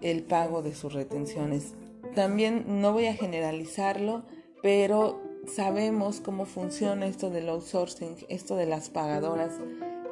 el 0.00 0.23
pago 0.23 0.62
de 0.62 0.75
sus 0.75 0.93
retenciones. 0.93 1.75
También 2.15 2.81
no 2.81 2.93
voy 2.93 3.07
a 3.07 3.15
generalizarlo, 3.15 4.25
pero 4.62 5.21
sabemos 5.47 6.21
cómo 6.21 6.47
funciona 6.47 7.07
esto 7.07 7.31
del 7.31 7.49
outsourcing, 7.49 8.17
esto 8.29 8.57
de 8.57 8.67
las 8.67 8.88
pagadoras, 8.88 9.53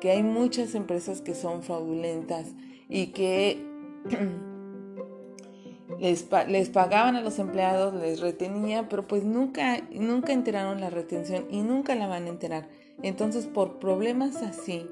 que 0.00 0.10
hay 0.10 0.22
muchas 0.22 0.74
empresas 0.74 1.20
que 1.20 1.34
son 1.34 1.62
fraudulentas 1.62 2.48
y 2.88 3.08
que 3.08 3.64
les, 5.98 6.28
les, 6.48 6.68
pagaban 6.68 7.16
a 7.16 7.22
los 7.22 7.38
empleados, 7.38 7.94
les 7.94 8.20
retenía, 8.20 8.88
pero 8.88 9.06
pues 9.06 9.24
nunca, 9.24 9.78
nunca 9.92 10.32
enteraron 10.32 10.80
la 10.80 10.90
retención 10.90 11.46
y 11.50 11.62
nunca 11.62 11.94
la 11.94 12.06
van 12.06 12.24
a 12.24 12.28
enterar. 12.28 12.68
Entonces, 13.02 13.46
por 13.46 13.78
problemas 13.78 14.36
así 14.36 14.86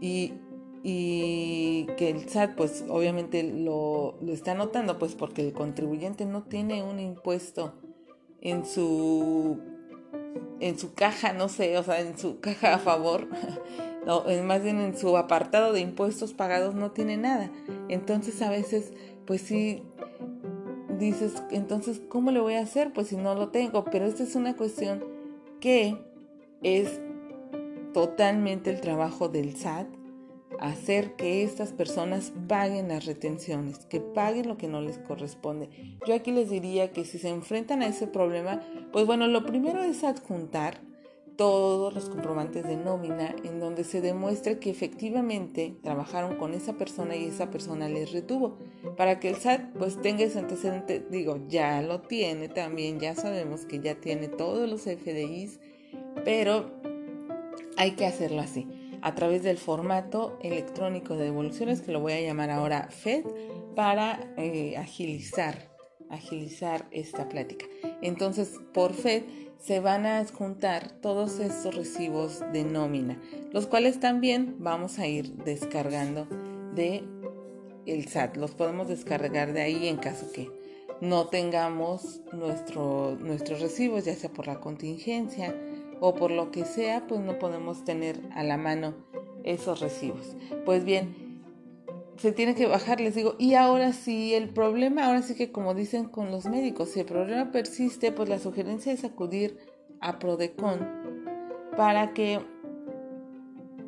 y, 0.00 0.32
que 1.96 2.10
el 2.10 2.28
SAT, 2.28 2.54
pues 2.54 2.84
obviamente 2.88 3.42
lo, 3.42 4.14
está 4.28 4.54
notando, 4.54 4.98
pues 4.98 5.14
porque 5.14 5.42
el 5.42 5.52
contribuyente 5.52 6.24
no 6.26 6.44
tiene 6.44 6.82
un 6.84 7.00
impuesto 7.00 7.74
en 8.40 8.64
su 8.64 9.58
en 10.60 10.78
su 10.78 10.94
caja, 10.94 11.32
no 11.32 11.48
sé, 11.48 11.76
o 11.76 11.82
sea, 11.82 12.00
en 12.00 12.16
su 12.16 12.40
caja 12.40 12.74
a 12.74 12.78
favor, 12.78 13.28
no, 14.06 14.24
más 14.44 14.62
bien 14.62 14.80
en 14.80 14.96
su 14.96 15.16
apartado 15.16 15.72
de 15.72 15.80
impuestos 15.80 16.32
pagados 16.34 16.74
no 16.74 16.92
tiene 16.92 17.16
nada. 17.16 17.50
Entonces 17.88 18.40
a 18.40 18.50
veces, 18.50 18.92
pues 19.26 19.40
sí, 19.42 19.82
dices, 20.98 21.42
entonces, 21.50 22.00
¿cómo 22.08 22.30
le 22.30 22.40
voy 22.40 22.54
a 22.54 22.60
hacer? 22.60 22.92
Pues 22.92 23.08
si 23.08 23.16
no 23.16 23.34
lo 23.34 23.48
tengo, 23.48 23.84
pero 23.84 24.06
esta 24.06 24.22
es 24.22 24.34
una 24.34 24.56
cuestión 24.56 25.04
que 25.60 25.98
es 26.62 27.00
totalmente 27.96 28.68
el 28.68 28.82
trabajo 28.82 29.30
del 29.30 29.56
SAT 29.56 29.86
hacer 30.60 31.16
que 31.16 31.42
estas 31.42 31.72
personas 31.72 32.30
paguen 32.46 32.88
las 32.88 33.06
retenciones, 33.06 33.86
que 33.86 34.02
paguen 34.02 34.48
lo 34.48 34.58
que 34.58 34.68
no 34.68 34.82
les 34.82 34.98
corresponde. 34.98 35.70
Yo 36.06 36.14
aquí 36.14 36.30
les 36.30 36.50
diría 36.50 36.92
que 36.92 37.06
si 37.06 37.18
se 37.18 37.30
enfrentan 37.30 37.80
a 37.80 37.86
ese 37.86 38.06
problema, 38.06 38.60
pues 38.92 39.06
bueno, 39.06 39.28
lo 39.28 39.46
primero 39.46 39.82
es 39.82 40.04
adjuntar 40.04 40.78
todos 41.36 41.94
los 41.94 42.10
comprobantes 42.10 42.68
de 42.68 42.76
nómina 42.76 43.34
en 43.44 43.60
donde 43.60 43.82
se 43.82 44.02
demuestre 44.02 44.58
que 44.58 44.68
efectivamente 44.68 45.74
trabajaron 45.82 46.36
con 46.36 46.52
esa 46.52 46.74
persona 46.74 47.16
y 47.16 47.24
esa 47.24 47.50
persona 47.50 47.88
les 47.88 48.12
retuvo 48.12 48.58
para 48.98 49.20
que 49.20 49.30
el 49.30 49.36
SAT 49.36 49.72
pues 49.78 50.02
tenga 50.02 50.24
ese 50.24 50.38
antecedente 50.38 51.06
digo 51.10 51.40
ya 51.48 51.80
lo 51.80 52.02
tiene 52.02 52.48
también 52.48 53.00
ya 53.00 53.14
sabemos 53.14 53.64
que 53.64 53.80
ya 53.80 53.94
tiene 53.94 54.28
todos 54.28 54.66
los 54.68 54.82
FDIs 54.82 55.60
pero 56.24 56.95
hay 57.76 57.92
que 57.92 58.06
hacerlo 58.06 58.40
así, 58.40 58.66
a 59.02 59.14
través 59.14 59.42
del 59.42 59.58
formato 59.58 60.38
electrónico 60.42 61.16
de 61.16 61.24
devoluciones, 61.24 61.80
que 61.80 61.92
lo 61.92 62.00
voy 62.00 62.14
a 62.14 62.20
llamar 62.20 62.50
ahora 62.50 62.88
FED, 62.90 63.24
para 63.74 64.32
eh, 64.36 64.76
agilizar, 64.76 65.68
agilizar 66.10 66.86
esta 66.90 67.28
plática. 67.28 67.66
Entonces, 68.02 68.58
por 68.72 68.94
FED 68.94 69.22
se 69.58 69.80
van 69.80 70.06
a 70.06 70.24
juntar 70.26 70.92
todos 71.00 71.40
estos 71.40 71.74
recibos 71.74 72.40
de 72.52 72.64
nómina, 72.64 73.20
los 73.52 73.66
cuales 73.66 74.00
también 74.00 74.56
vamos 74.58 74.98
a 74.98 75.06
ir 75.06 75.34
descargando 75.44 76.26
de 76.74 77.04
el 77.86 78.08
SAT. 78.08 78.36
Los 78.36 78.52
podemos 78.52 78.88
descargar 78.88 79.52
de 79.52 79.62
ahí 79.62 79.88
en 79.88 79.96
caso 79.96 80.30
que 80.32 80.50
no 81.00 81.28
tengamos 81.28 82.20
nuestro, 82.32 83.16
nuestros 83.20 83.60
recibos, 83.60 84.04
ya 84.04 84.14
sea 84.14 84.30
por 84.30 84.46
la 84.46 84.60
contingencia, 84.60 85.54
o 86.00 86.14
por 86.14 86.30
lo 86.30 86.50
que 86.50 86.64
sea, 86.64 87.06
pues 87.06 87.20
no 87.20 87.38
podemos 87.38 87.84
tener 87.84 88.20
a 88.34 88.42
la 88.42 88.56
mano 88.56 88.94
esos 89.44 89.80
recibos. 89.80 90.36
Pues 90.64 90.84
bien, 90.84 91.42
se 92.16 92.32
tiene 92.32 92.54
que 92.54 92.66
bajar, 92.66 93.00
les 93.00 93.14
digo, 93.14 93.36
y 93.38 93.54
ahora 93.54 93.92
sí, 93.92 94.34
el 94.34 94.48
problema, 94.48 95.06
ahora 95.06 95.22
sí 95.22 95.34
que 95.34 95.52
como 95.52 95.74
dicen 95.74 96.06
con 96.06 96.30
los 96.30 96.46
médicos, 96.46 96.90
si 96.90 97.00
el 97.00 97.06
problema 97.06 97.52
persiste, 97.52 98.12
pues 98.12 98.28
la 98.28 98.38
sugerencia 98.38 98.92
es 98.92 99.04
acudir 99.04 99.58
a 100.00 100.18
Prodecon 100.18 100.86
para 101.76 102.14
que 102.14 102.40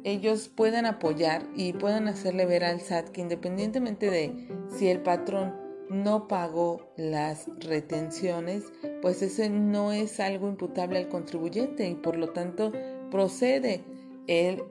ellos 0.04 0.48
puedan 0.48 0.86
apoyar 0.86 1.42
y 1.56 1.72
puedan 1.72 2.08
hacerle 2.08 2.46
ver 2.46 2.64
al 2.64 2.80
SAT 2.80 3.08
que 3.08 3.20
independientemente 3.20 4.10
de 4.10 4.48
si 4.68 4.88
el 4.88 5.00
patrón 5.00 5.67
no 5.90 6.28
pagó 6.28 6.92
las 6.96 7.48
retenciones, 7.58 8.64
pues 9.02 9.22
ese 9.22 9.50
no 9.50 9.92
es 9.92 10.20
algo 10.20 10.48
imputable 10.48 10.98
al 10.98 11.08
contribuyente 11.08 11.88
y 11.88 11.94
por 11.94 12.16
lo 12.16 12.30
tanto 12.30 12.72
procede 13.10 13.82
el, 14.26 14.62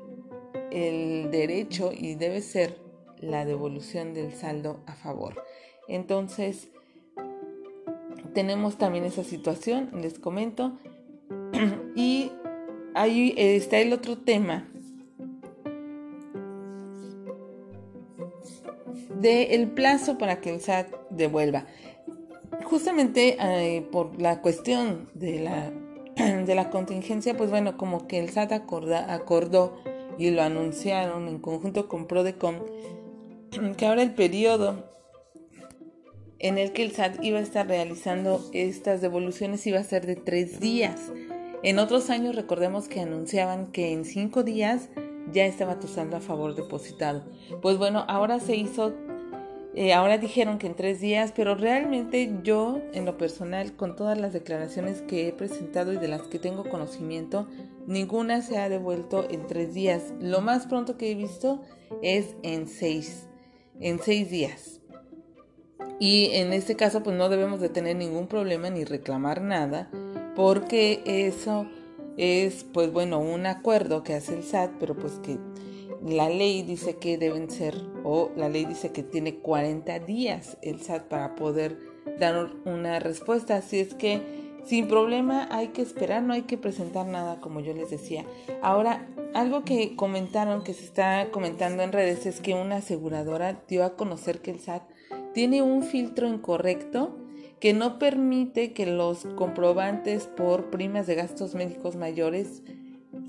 el 0.71 1.31
derecho 1.31 1.91
y 1.91 2.15
debe 2.15 2.41
ser 2.41 2.77
la 3.19 3.45
devolución 3.45 4.13
del 4.13 4.33
saldo 4.33 4.81
a 4.85 4.93
favor. 4.93 5.43
Entonces, 5.87 6.69
tenemos 8.33 8.77
también 8.77 9.05
esa 9.05 9.23
situación, 9.23 9.89
les 10.01 10.19
comento. 10.19 10.77
y 11.95 12.31
ahí 12.93 13.33
está 13.37 13.79
el 13.79 13.93
otro 13.93 14.17
tema 14.19 14.69
del 19.21 19.69
plazo 19.71 20.17
para 20.17 20.41
que 20.41 20.49
el 20.49 20.61
SAT 20.61 20.87
devuelva. 21.09 21.65
Justamente 22.63 23.37
eh, 23.39 23.81
por 23.91 24.21
la 24.21 24.41
cuestión 24.41 25.09
de 25.13 25.39
la 25.39 25.71
de 26.45 26.55
la 26.55 26.69
contingencia, 26.69 27.37
pues 27.37 27.49
bueno, 27.49 27.77
como 27.77 28.07
que 28.07 28.19
el 28.19 28.29
SAT 28.29 28.51
acordó 28.53 29.77
y 30.17 30.31
lo 30.31 30.41
anunciaron 30.41 31.27
en 31.27 31.39
conjunto 31.39 31.87
con 31.87 32.07
Prodecom, 32.07 32.55
que 33.77 33.85
ahora 33.85 34.01
el 34.01 34.13
periodo 34.13 34.91
en 36.39 36.57
el 36.57 36.71
que 36.71 36.83
el 36.83 36.91
SAT 36.91 37.23
iba 37.23 37.39
a 37.39 37.41
estar 37.41 37.67
realizando 37.67 38.43
estas 38.53 39.01
devoluciones 39.01 39.65
iba 39.67 39.79
a 39.79 39.83
ser 39.83 40.05
de 40.05 40.15
tres 40.15 40.59
días. 40.59 41.11
En 41.63 41.79
otros 41.79 42.09
años 42.09 42.35
recordemos 42.35 42.87
que 42.87 43.01
anunciaban 43.01 43.71
que 43.71 43.91
en 43.91 44.05
cinco 44.05 44.43
días 44.43 44.89
ya 45.31 45.45
estaba 45.45 45.79
tu 45.79 45.87
a 45.87 46.19
favor 46.19 46.55
depositado. 46.55 47.25
Pues 47.61 47.77
bueno, 47.77 48.05
ahora 48.07 48.39
se 48.39 48.55
hizo, 48.55 48.93
eh, 49.79 49.93
ahora 49.93 50.17
dijeron 50.17 50.57
que 50.57 50.65
en 50.65 50.73
tres 50.73 50.99
días, 50.99 51.31
pero 51.35 51.53
realmente 51.53 52.33
yo 52.41 52.81
en 52.93 53.05
lo 53.05 53.15
personal, 53.15 53.75
con 53.75 53.95
todas 53.95 54.17
las 54.17 54.33
declaraciones 54.33 55.03
que 55.03 55.27
he 55.27 55.31
presentado 55.31 55.93
y 55.93 55.97
de 55.97 56.07
las 56.07 56.23
que 56.23 56.39
tengo 56.39 56.67
conocimiento, 56.67 57.47
ninguna 57.85 58.41
se 58.41 58.57
ha 58.57 58.69
devuelto 58.69 59.29
en 59.29 59.45
tres 59.45 59.75
días. 59.75 60.15
Lo 60.19 60.41
más 60.41 60.65
pronto 60.65 60.97
que 60.97 61.11
he 61.11 61.13
visto 61.13 61.61
es 62.01 62.35
en 62.41 62.67
seis, 62.67 63.27
en 63.79 63.99
seis 63.99 64.31
días. 64.31 64.81
Y 65.99 66.31
en 66.33 66.53
este 66.53 66.75
caso 66.75 67.03
pues 67.03 67.15
no 67.15 67.29
debemos 67.29 67.59
de 67.59 67.69
tener 67.69 67.97
ningún 67.97 68.25
problema 68.25 68.71
ni 68.71 68.83
reclamar 68.83 69.43
nada 69.43 69.91
porque 70.35 71.03
eso 71.05 71.67
es 72.17 72.63
pues 72.63 72.91
bueno 72.91 73.19
un 73.19 73.45
acuerdo 73.45 74.01
que 74.01 74.15
hace 74.15 74.33
el 74.33 74.43
SAT 74.43 74.71
pero 74.79 74.95
pues 74.95 75.19
que 75.19 75.37
la 76.03 76.29
ley 76.29 76.63
dice 76.63 76.95
que 76.97 77.19
deben 77.19 77.51
ser 77.51 77.75
o 78.09 78.31
la 78.37 78.47
ley 78.47 78.63
dice 78.63 78.93
que 78.93 79.03
tiene 79.03 79.35
40 79.35 79.99
días 79.99 80.57
el 80.61 80.79
SAT 80.79 81.09
para 81.09 81.35
poder 81.35 81.77
dar 82.17 82.51
una 82.63 82.99
respuesta. 82.99 83.57
Así 83.57 83.81
es 83.81 83.93
que 83.93 84.21
sin 84.63 84.87
problema 84.87 85.49
hay 85.51 85.67
que 85.69 85.81
esperar 85.81 86.23
no 86.23 86.33
hay 86.33 86.43
que 86.43 86.57
presentar 86.57 87.05
nada 87.05 87.41
como 87.41 87.59
yo 87.59 87.73
les 87.73 87.89
decía. 87.89 88.23
Ahora 88.61 89.09
algo 89.33 89.65
que 89.65 89.97
comentaron 89.97 90.63
que 90.63 90.73
se 90.73 90.85
está 90.85 91.31
comentando 91.31 91.83
en 91.83 91.91
redes 91.91 92.25
es 92.25 92.39
que 92.39 92.53
una 92.53 92.77
aseguradora 92.77 93.61
dio 93.67 93.83
a 93.83 93.97
conocer 93.97 94.39
que 94.39 94.51
el 94.51 94.61
SAT 94.61 94.83
tiene 95.33 95.61
un 95.61 95.83
filtro 95.83 96.29
incorrecto 96.29 97.17
que 97.59 97.73
no 97.73 97.99
permite 97.99 98.71
que 98.71 98.85
los 98.85 99.25
comprobantes 99.35 100.27
por 100.27 100.69
primas 100.69 101.07
de 101.07 101.15
gastos 101.15 101.55
médicos 101.55 101.97
mayores 101.97 102.63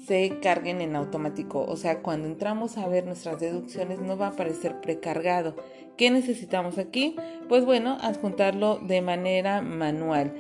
se 0.07 0.39
carguen 0.41 0.81
en 0.81 0.97
automático. 0.97 1.65
O 1.65 1.77
sea, 1.77 2.03
cuando 2.03 2.27
entramos 2.29 2.79
a 2.79 2.89
ver 2.89 3.05
nuestras 3.05 3.41
deducciones 3.41 4.01
no 4.01 4.17
va 4.17 4.27
a 4.27 4.31
aparecer 4.31 4.81
precargado. 4.81 5.57
¿Qué 5.97 6.11
necesitamos 6.11 6.79
aquí? 6.79 7.17
Pues 7.49 7.65
bueno, 7.65 7.99
adjuntarlo 8.01 8.79
de 8.79 9.03
manera 9.03 9.63
manual. 9.63 10.33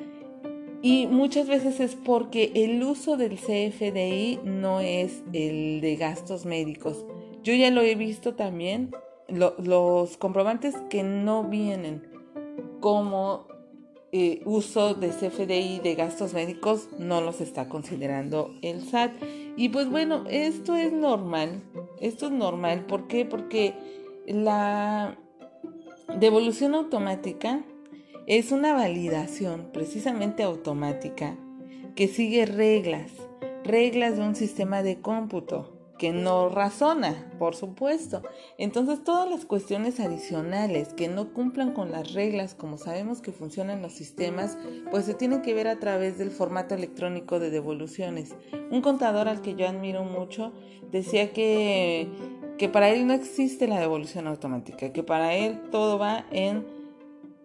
Y 0.80 1.08
muchas 1.08 1.48
veces 1.48 1.80
es 1.80 1.96
porque 1.96 2.52
el 2.54 2.82
uso 2.84 3.16
del 3.16 3.36
CFDI 3.36 4.40
no 4.44 4.80
es 4.80 5.24
el 5.32 5.80
de 5.80 5.96
gastos 5.96 6.46
médicos. 6.46 7.04
Yo 7.42 7.52
ya 7.54 7.70
lo 7.70 7.82
he 7.82 7.96
visto 7.96 8.34
también 8.34 8.92
los 9.28 10.16
comprobantes 10.16 10.74
que 10.88 11.02
no 11.02 11.44
vienen 11.44 12.06
como 12.80 13.46
eh, 14.10 14.40
uso 14.46 14.94
de 14.94 15.08
CFDI 15.08 15.80
de 15.80 15.94
gastos 15.94 16.32
médicos 16.32 16.88
no 16.98 17.20
los 17.20 17.40
está 17.40 17.68
considerando 17.68 18.54
el 18.62 18.82
SAT. 18.82 19.12
Y 19.58 19.70
pues 19.70 19.90
bueno, 19.90 20.22
esto 20.30 20.76
es 20.76 20.92
normal. 20.92 21.64
Esto 22.00 22.26
es 22.26 22.32
normal. 22.32 22.86
¿Por 22.86 23.08
qué? 23.08 23.24
Porque 23.24 23.74
la 24.24 25.18
devolución 26.16 26.76
automática 26.76 27.64
es 28.28 28.52
una 28.52 28.72
validación 28.72 29.70
precisamente 29.72 30.44
automática 30.44 31.36
que 31.96 32.06
sigue 32.06 32.46
reglas, 32.46 33.10
reglas 33.64 34.16
de 34.16 34.22
un 34.22 34.36
sistema 34.36 34.84
de 34.84 35.00
cómputo 35.00 35.77
que 35.99 36.12
no 36.12 36.49
razona, 36.49 37.30
por 37.39 37.54
supuesto. 37.54 38.23
Entonces 38.56 39.02
todas 39.04 39.28
las 39.28 39.45
cuestiones 39.45 40.00
adicionales 40.00 40.95
que 40.95 41.08
no 41.08 41.32
cumplan 41.34 41.73
con 41.73 41.91
las 41.91 42.15
reglas 42.15 42.54
como 42.54 42.78
sabemos 42.78 43.21
que 43.21 43.32
funcionan 43.32 43.82
los 43.82 43.93
sistemas, 43.93 44.56
pues 44.91 45.04
se 45.04 45.15
tienen 45.15 45.43
que 45.43 45.54
ver 45.54 45.69
a 45.69 45.78
través 45.78 46.17
del 46.17 46.30
formato 46.30 46.75
electrónico 46.75 47.41
de 47.41 47.50
devoluciones. 47.50 48.34
Un 48.71 48.80
contador 48.80 49.28
al 49.28 49.43
que 49.43 49.54
yo 49.54 49.69
admiro 49.69 50.04
mucho 50.04 50.52
decía 50.91 51.32
que, 51.32 52.08
que 52.56 52.69
para 52.69 52.89
él 52.91 53.06
no 53.06 53.13
existe 53.13 53.67
la 53.67 53.80
devolución 53.80 54.26
automática, 54.26 54.93
que 54.93 55.02
para 55.02 55.34
él 55.34 55.61
todo 55.71 55.99
va 55.99 56.26
en, 56.30 56.65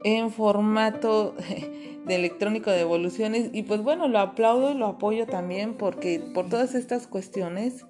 en 0.03 0.31
formato 0.31 1.35
de 2.05 2.15
electrónico 2.15 2.69
de 2.69 2.77
devoluciones 2.77 3.49
y 3.51 3.63
pues 3.63 3.81
bueno, 3.81 4.07
lo 4.07 4.19
aplaudo 4.19 4.71
y 4.71 4.75
lo 4.75 4.87
apoyo 4.87 5.25
también 5.25 5.75
porque 5.75 6.21
por 6.33 6.49
todas 6.49 6.75
estas 6.75 7.07
cuestiones 7.07 7.85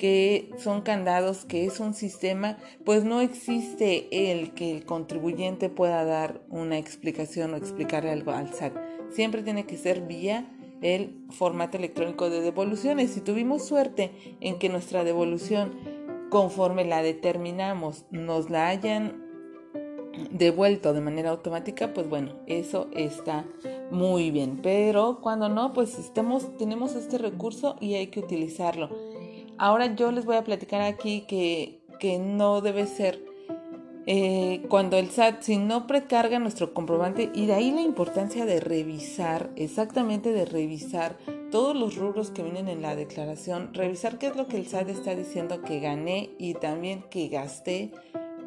que 0.00 0.48
son 0.56 0.80
candados, 0.80 1.44
que 1.44 1.66
es 1.66 1.78
un 1.78 1.92
sistema, 1.92 2.56
pues 2.86 3.04
no 3.04 3.20
existe 3.20 4.30
el 4.32 4.54
que 4.54 4.74
el 4.74 4.86
contribuyente 4.86 5.68
pueda 5.68 6.06
dar 6.06 6.40
una 6.48 6.78
explicación 6.78 7.52
o 7.52 7.58
explicarle 7.58 8.10
algo 8.10 8.30
al 8.30 8.54
SAT. 8.54 8.72
Siempre 9.10 9.42
tiene 9.42 9.66
que 9.66 9.76
ser 9.76 10.00
vía 10.00 10.50
el 10.80 11.26
formato 11.28 11.76
electrónico 11.76 12.30
de 12.30 12.40
devoluciones. 12.40 13.10
Si 13.10 13.20
tuvimos 13.20 13.66
suerte 13.66 14.10
en 14.40 14.58
que 14.58 14.70
nuestra 14.70 15.04
devolución, 15.04 15.74
conforme 16.30 16.86
la 16.86 17.02
determinamos, 17.02 18.06
nos 18.10 18.48
la 18.48 18.68
hayan 18.68 19.22
devuelto 20.30 20.94
de 20.94 21.02
manera 21.02 21.28
automática, 21.28 21.92
pues 21.92 22.08
bueno, 22.08 22.36
eso 22.46 22.88
está 22.94 23.44
muy 23.90 24.30
bien. 24.30 24.60
Pero 24.62 25.20
cuando 25.20 25.50
no, 25.50 25.74
pues 25.74 26.10
tenemos 26.14 26.94
este 26.94 27.18
recurso 27.18 27.76
y 27.80 27.96
hay 27.96 28.06
que 28.06 28.20
utilizarlo. 28.20 29.09
Ahora 29.60 29.94
yo 29.94 30.10
les 30.10 30.24
voy 30.24 30.36
a 30.36 30.42
platicar 30.42 30.80
aquí 30.80 31.26
que, 31.28 32.18
no 32.18 32.62
debe 32.62 32.86
ser 32.86 33.22
eh, 34.06 34.62
cuando 34.70 34.96
el 34.96 35.10
SAT, 35.10 35.42
si 35.42 35.58
no 35.58 35.86
precarga 35.86 36.38
nuestro 36.38 36.72
comprobante, 36.72 37.30
y 37.34 37.44
de 37.44 37.52
ahí 37.52 37.70
la 37.70 37.82
importancia 37.82 38.46
de 38.46 38.58
revisar, 38.58 39.50
exactamente 39.56 40.32
de 40.32 40.46
revisar 40.46 41.18
todos 41.50 41.76
los 41.76 41.96
rubros 41.96 42.30
que 42.30 42.42
vienen 42.42 42.68
en 42.68 42.80
la 42.80 42.96
declaración, 42.96 43.74
revisar 43.74 44.16
qué 44.16 44.28
es 44.28 44.36
lo 44.36 44.46
que 44.46 44.56
el 44.56 44.66
SAT 44.66 44.88
está 44.88 45.14
diciendo 45.14 45.60
que 45.60 45.78
gané 45.78 46.30
y 46.38 46.54
también 46.54 47.04
que 47.10 47.28
gasté, 47.28 47.92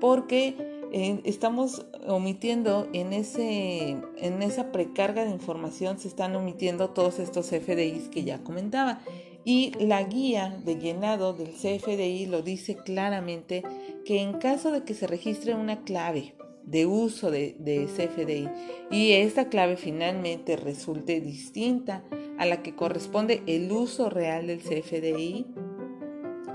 porque 0.02 0.56
eh, 0.92 1.22
estamos 1.26 1.86
omitiendo 2.08 2.88
en, 2.92 3.14
ese, 3.14 3.98
en 4.18 4.42
esa 4.42 4.72
precarga 4.72 5.26
de 5.26 5.30
información, 5.30 6.00
se 6.00 6.08
están 6.08 6.36
omitiendo 6.36 6.90
todos 6.90 7.20
estos 7.20 7.52
FDIs 7.52 8.10
que 8.10 8.24
ya 8.24 8.40
comentaba. 8.40 9.00
Y 9.46 9.72
la 9.80 10.04
guía 10.04 10.58
de 10.64 10.78
llenado 10.78 11.34
del 11.34 11.50
CFDI 11.50 12.28
lo 12.28 12.42
dice 12.42 12.76
claramente 12.76 13.64
que 14.06 14.22
en 14.22 14.34
caso 14.34 14.72
de 14.72 14.84
que 14.84 14.94
se 14.94 15.08
registre 15.08 15.54
una 15.54 15.82
clave 15.84 16.36
de 16.66 16.86
uso 16.86 17.30
de, 17.30 17.56
CFDI 17.94 18.50
y 18.90 19.12
esta 19.14 19.50
clave 19.50 19.76
finalmente 19.76 20.56
resulte 20.56 21.20
distinta 21.20 22.04
a 22.38 22.46
la 22.46 22.62
que 22.64 22.76
corresponde 22.76 23.44
el 23.48 23.72
uso 23.72 24.10
real 24.10 24.48
del 24.48 24.62
CFDI, 24.62 25.46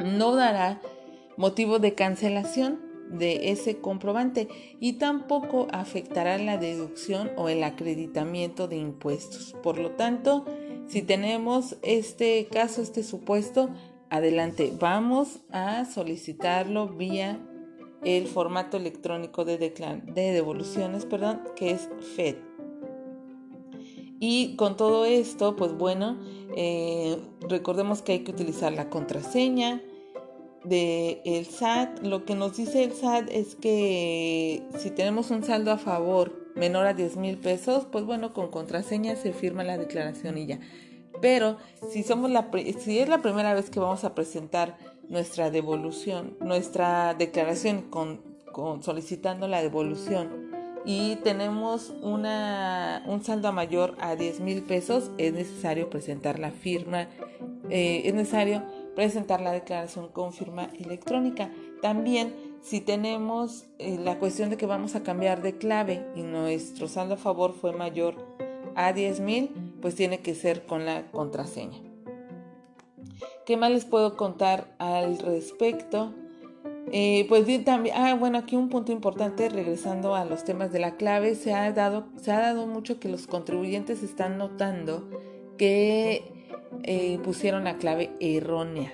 no 0.04 0.34
dará 0.34 0.80
motivo 1.36 1.78
de 1.78 1.94
cancelación 1.94 2.80
de 3.10 3.50
ese 3.50 3.78
comprobante 3.78 4.48
y 4.80 4.94
tampoco 4.94 5.66
afectará 5.72 6.36
la 6.38 6.58
deducción 6.58 7.30
o 7.36 7.48
el 7.48 7.64
acreditamiento 7.64 8.68
de 8.68 8.76
impuestos. 8.76 9.54
Por 9.62 9.78
lo 9.78 9.92
tanto, 9.92 10.44
si 10.88 11.02
tenemos 11.02 11.76
este 11.82 12.46
caso, 12.50 12.82
este 12.82 13.02
supuesto, 13.02 13.70
adelante, 14.10 14.72
vamos 14.78 15.40
a 15.50 15.84
solicitarlo 15.84 16.88
vía 16.88 17.38
el 18.02 18.26
formato 18.26 18.76
electrónico 18.76 19.44
de, 19.44 19.58
de 19.58 20.32
devoluciones, 20.32 21.04
perdón, 21.04 21.42
que 21.56 21.72
es 21.72 21.88
FED. 22.16 22.36
Y 24.20 24.56
con 24.56 24.76
todo 24.76 25.04
esto, 25.04 25.56
pues 25.56 25.72
bueno, 25.76 26.18
eh, 26.56 27.18
recordemos 27.48 28.02
que 28.02 28.12
hay 28.12 28.18
que 28.20 28.32
utilizar 28.32 28.72
la 28.72 28.90
contraseña 28.90 29.82
del 30.64 31.20
el 31.24 31.46
SAT. 31.46 32.00
Lo 32.04 32.24
que 32.24 32.34
nos 32.34 32.56
dice 32.56 32.82
el 32.82 32.92
SAT 32.92 33.28
es 33.30 33.54
que 33.54 34.62
si 34.78 34.90
tenemos 34.90 35.30
un 35.30 35.44
saldo 35.44 35.70
a 35.70 35.78
favor 35.78 36.47
menor 36.58 36.86
a 36.86 36.94
10 36.94 37.16
mil 37.16 37.38
pesos, 37.38 37.86
pues 37.90 38.04
bueno, 38.04 38.32
con 38.32 38.50
contraseña 38.50 39.16
se 39.16 39.32
firma 39.32 39.64
la 39.64 39.78
declaración 39.78 40.38
y 40.38 40.46
ya. 40.46 40.60
Pero 41.20 41.56
si, 41.90 42.02
somos 42.02 42.30
la, 42.30 42.50
si 42.78 42.98
es 42.98 43.08
la 43.08 43.18
primera 43.18 43.54
vez 43.54 43.70
que 43.70 43.80
vamos 43.80 44.04
a 44.04 44.14
presentar 44.14 44.76
nuestra 45.08 45.50
devolución, 45.50 46.36
nuestra 46.40 47.14
declaración 47.14 47.82
con, 47.82 48.20
solicitando 48.82 49.48
la 49.48 49.62
devolución 49.62 50.48
y 50.84 51.16
tenemos 51.16 51.92
una, 52.02 53.02
un 53.06 53.22
saldo 53.22 53.52
mayor 53.52 53.96
a 54.00 54.16
10 54.16 54.40
mil 54.40 54.62
pesos, 54.62 55.10
es 55.18 55.32
necesario 55.32 55.90
presentar 55.90 56.38
la 56.38 56.50
firma, 56.50 57.08
eh, 57.68 58.02
es 58.04 58.14
necesario 58.14 58.62
presentar 58.94 59.40
la 59.40 59.52
declaración 59.52 60.08
con 60.08 60.32
firma 60.32 60.70
electrónica. 60.78 61.50
También 61.82 62.34
si 62.62 62.80
tenemos 62.80 63.66
eh, 63.78 63.98
la 64.02 64.18
cuestión 64.18 64.50
de 64.50 64.56
que 64.56 64.66
vamos 64.66 64.94
a 64.94 65.02
cambiar 65.02 65.42
de 65.42 65.58
clave 65.58 66.06
y 66.14 66.22
nuestro 66.22 66.88
saldo 66.88 67.14
a 67.14 67.18
favor 67.18 67.52
fue 67.52 67.72
mayor 67.72 68.14
a 68.74 68.92
10 68.92 69.20
mil, 69.20 69.50
pues 69.80 69.94
tiene 69.94 70.20
que 70.20 70.34
ser 70.34 70.66
con 70.66 70.84
la 70.84 71.10
contraseña. 71.10 71.78
¿Qué 73.46 73.56
más 73.56 73.70
les 73.70 73.84
puedo 73.84 74.16
contar 74.16 74.74
al 74.78 75.18
respecto? 75.18 76.12
Eh, 76.92 77.26
pues 77.28 77.46
bien, 77.46 77.64
también, 77.64 77.96
ah, 77.98 78.14
bueno, 78.14 78.38
aquí 78.38 78.56
un 78.56 78.68
punto 78.68 78.92
importante, 78.92 79.48
regresando 79.48 80.14
a 80.14 80.24
los 80.24 80.44
temas 80.44 80.72
de 80.72 80.78
la 80.78 80.96
clave, 80.96 81.34
se 81.34 81.52
ha 81.52 81.70
dado, 81.72 82.06
se 82.16 82.30
ha 82.30 82.40
dado 82.40 82.66
mucho 82.66 82.98
que 82.98 83.08
los 83.08 83.26
contribuyentes 83.26 84.02
están 84.02 84.38
notando 84.38 85.08
que 85.58 86.32
eh, 86.84 87.18
pusieron 87.24 87.64
la 87.64 87.76
clave 87.76 88.10
errónea, 88.20 88.92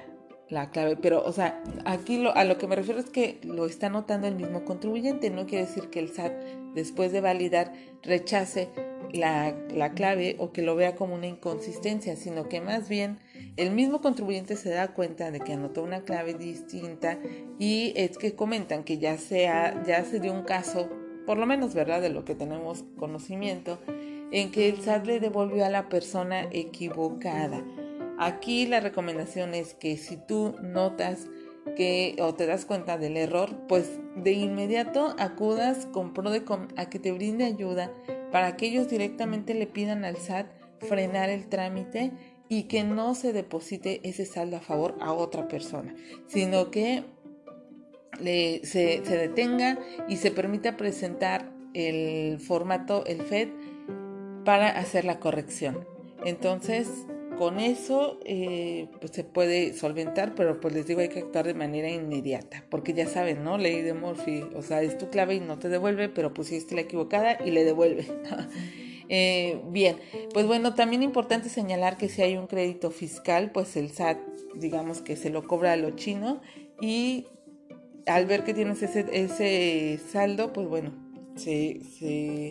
la 0.49 0.71
clave, 0.71 0.97
pero, 0.97 1.25
o 1.25 1.33
sea, 1.33 1.63
aquí 1.85 2.19
lo, 2.19 2.35
a 2.35 2.45
lo 2.45 2.59
que 2.59 2.67
me 2.67 2.77
refiero 2.77 3.01
es 3.01 3.09
que 3.09 3.39
lo 3.43 3.67
está 3.67 3.89
notando 3.89 4.27
el 4.27 4.35
mismo 4.35 4.65
contribuyente, 4.65 5.31
no 5.31 5.47
quiere 5.47 5.67
decir 5.67 5.89
que 5.89 6.01
el 6.01 6.11
SAT, 6.11 6.33
después 6.75 7.13
de 7.13 7.21
validar, 7.21 7.73
rechace 8.03 8.69
la, 9.13 9.57
la 9.73 9.93
clave 9.93 10.37
o 10.39 10.53
que 10.53 10.63
lo 10.63 10.77
vea 10.77 10.97
como 10.97 11.15
una 11.15 11.27
inconsistencia, 11.27 12.17
sino 12.17 12.49
que 12.49 12.61
más 12.61 12.89
bien 12.89 13.19
el 13.57 13.71
mismo 13.71 14.01
contribuyente 14.01 14.57
se 14.57 14.71
da 14.71 14.89
cuenta 14.89 15.31
de 15.31 15.41
que 15.41 15.53
anotó 15.53 15.83
una 15.83 16.03
clave 16.03 16.35
distinta 16.35 17.19
y 17.59 17.93
es 17.97 18.19
que 18.19 18.35
comentan 18.35 18.85
que 18.85 18.99
ya, 18.99 19.17
sea, 19.17 19.83
ya 19.87 20.05
se 20.05 20.21
dio 20.21 20.33
un 20.33 20.43
caso, 20.43 20.89
por 21.27 21.39
lo 21.39 21.47
menos, 21.47 21.75
¿verdad?, 21.75 22.03
de 22.03 22.11
lo 22.11 22.25
que 22.25 22.35
tenemos 22.35 22.85
conocimiento, 22.99 23.79
en 24.31 24.51
que 24.51 24.69
el 24.69 24.83
SAT 24.83 25.07
le 25.07 25.21
devolvió 25.21 25.65
a 25.65 25.71
la 25.71 25.89
persona 25.89 26.49
equivocada. 26.51 27.63
Aquí 28.19 28.67
la 28.67 28.81
recomendación 28.81 29.55
es 29.55 29.75
que 29.75 29.97
si 29.97 30.17
tú 30.17 30.55
notas 30.63 31.27
que 31.77 32.17
o 32.21 32.35
te 32.35 32.47
das 32.47 32.65
cuenta 32.65 32.99
del 32.99 33.17
error, 33.17 33.51
pues 33.69 33.99
de 34.17 34.33
inmediato 34.33 35.15
acudas 35.19 35.87
con 35.87 36.13
Prodecom 36.13 36.69
a 36.77 36.89
que 36.89 36.99
te 36.99 37.13
brinde 37.13 37.45
ayuda 37.45 37.93
para 38.31 38.57
que 38.57 38.67
ellos 38.67 38.89
directamente 38.89 39.55
le 39.55 39.67
pidan 39.67 40.05
al 40.05 40.17
SAT 40.17 40.47
frenar 40.81 41.31
el 41.31 41.49
trámite 41.49 42.13
y 42.49 42.65
que 42.65 42.85
no 42.85 43.15
se 43.15 43.33
deposite 43.33 44.01
ese 44.05 44.27
saldo 44.27 44.59
a 44.59 44.61
favor 44.61 44.97
a 45.01 45.13
otra 45.13 45.49
persona, 45.49 45.95
sino 46.27 46.71
que 46.71 47.05
se, 48.19 48.61
se, 48.63 49.17
detenga 49.17 49.79
y 50.09 50.17
se 50.17 50.31
permita 50.31 50.77
presentar 50.77 51.51
el 51.73 52.39
formato, 52.39 53.05
el 53.07 53.23
FED, 53.23 53.49
para 54.45 54.69
hacer 54.69 55.05
la 55.05 55.19
corrección. 55.19 55.87
Entonces, 56.25 56.89
con 57.37 57.59
eso 57.59 58.19
eh, 58.25 58.89
pues 59.01 59.13
se 59.13 59.25
puede 59.25 59.75
solventar, 59.75 60.35
pero 60.35 60.61
pues 60.61 60.75
les 60.75 60.87
digo 60.87 61.01
hay 61.01 61.09
que 61.09 61.21
actuar 61.21 61.47
de 61.47 61.55
manera 61.55 61.91
inmediata, 61.91 62.65
porque 62.71 62.93
ya 62.93 63.07
saben, 63.07 63.45
¿no? 63.45 63.59
Ley 63.59 63.83
de 63.83 63.95
Murphy, 63.95 64.45
o 64.55 64.63
sea, 64.63 64.83
es 64.83 64.99
tu 64.99 65.11
clave 65.11 65.35
y 65.35 65.41
no 65.41 65.59
te 65.59 65.69
devuelve, 65.69 66.09
pero 66.09 66.35
pusiste 66.35 66.75
la 66.75 66.83
equivocada 66.83 67.39
y 67.45 67.51
le 67.51 67.65
devuelve. 67.65 68.07
Eh, 69.11 69.61
bien, 69.67 69.99
pues 70.33 70.47
bueno, 70.47 70.75
también 70.75 71.03
importante 71.03 71.51
señalar 71.51 71.99
que 71.99 72.09
si 72.09 72.23
hay 72.23 72.39
un 72.39 72.47
crédito 72.47 72.91
fiscal, 72.91 73.51
pues 73.53 73.77
el 73.77 73.91
SAT, 73.91 74.17
digamos 74.55 75.03
que 75.03 75.15
se 75.15 75.29
lo 75.29 75.47
cobra 75.47 75.75
a 75.75 75.77
lo 75.77 75.91
chino 75.91 76.41
y 76.81 77.27
al 78.07 78.25
ver 78.25 78.45
que 78.45 78.55
tienes 78.55 78.83
ese, 78.83 79.05
ese 79.13 80.01
saldo, 80.11 80.55
pues 80.55 80.67
bueno, 80.69 80.91
se, 81.37 81.83
se 81.99 82.51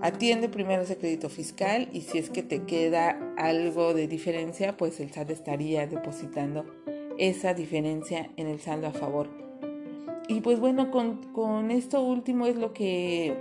atiende 0.00 0.48
primero 0.48 0.82
ese 0.82 0.96
crédito 0.96 1.28
fiscal 1.28 1.88
y 1.92 2.02
si 2.02 2.18
es 2.18 2.30
que 2.30 2.42
te 2.42 2.64
queda 2.64 3.34
algo 3.36 3.94
de 3.94 4.08
diferencia, 4.08 4.76
pues 4.76 5.00
el 5.00 5.12
SAT 5.12 5.30
estaría 5.30 5.86
depositando 5.86 6.64
esa 7.18 7.54
diferencia 7.54 8.30
en 8.36 8.48
el 8.48 8.60
saldo 8.60 8.88
a 8.88 8.92
favor. 8.92 9.28
Y 10.28 10.40
pues 10.40 10.60
bueno, 10.60 10.90
con, 10.90 11.22
con 11.32 11.70
esto 11.70 12.02
último 12.02 12.46
es 12.46 12.56
lo 12.56 12.72
que 12.72 13.36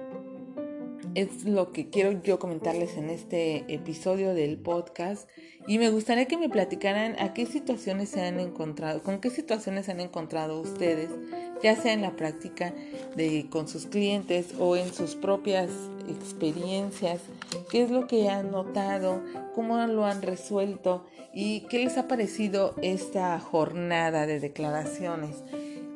es 1.16 1.46
lo 1.46 1.72
que 1.72 1.90
quiero 1.90 2.22
yo 2.24 2.40
comentarles 2.40 2.98
en 2.98 3.10
este 3.10 3.66
episodio 3.74 4.34
del 4.34 4.58
podcast. 4.58 5.30
Y 5.68 5.78
me 5.78 5.90
gustaría 5.90 6.26
que 6.26 6.38
me 6.38 6.50
platicaran 6.50 7.16
a 7.20 7.34
qué 7.34 7.46
situaciones 7.46 8.10
se 8.10 8.22
han 8.22 8.40
encontrado, 8.40 9.04
con 9.04 9.20
qué 9.20 9.30
situaciones 9.30 9.86
se 9.86 9.92
han 9.92 10.00
encontrado 10.00 10.60
ustedes, 10.60 11.10
ya 11.62 11.76
sea 11.76 11.94
en 11.94 12.02
la 12.02 12.16
práctica 12.16 12.74
de 13.16 13.48
con 13.50 13.68
sus 13.68 13.86
clientes 13.86 14.56
o 14.60 14.76
en 14.76 14.92
sus 14.92 15.16
propias 15.16 15.70
experiencias, 16.10 17.22
qué 17.70 17.84
es 17.84 17.92
lo 17.92 18.08
que 18.08 18.30
han 18.30 18.50
notado, 18.50 19.22
cómo 19.54 19.78
lo 19.86 20.06
han 20.06 20.24
resuelto 20.24 21.06
y 21.34 21.62
qué 21.62 21.80
les 21.80 21.98
ha 21.98 22.08
parecido 22.08 22.74
esta 22.82 23.40
jornada 23.40 24.26
de 24.26 24.40
declaraciones. 24.40 25.44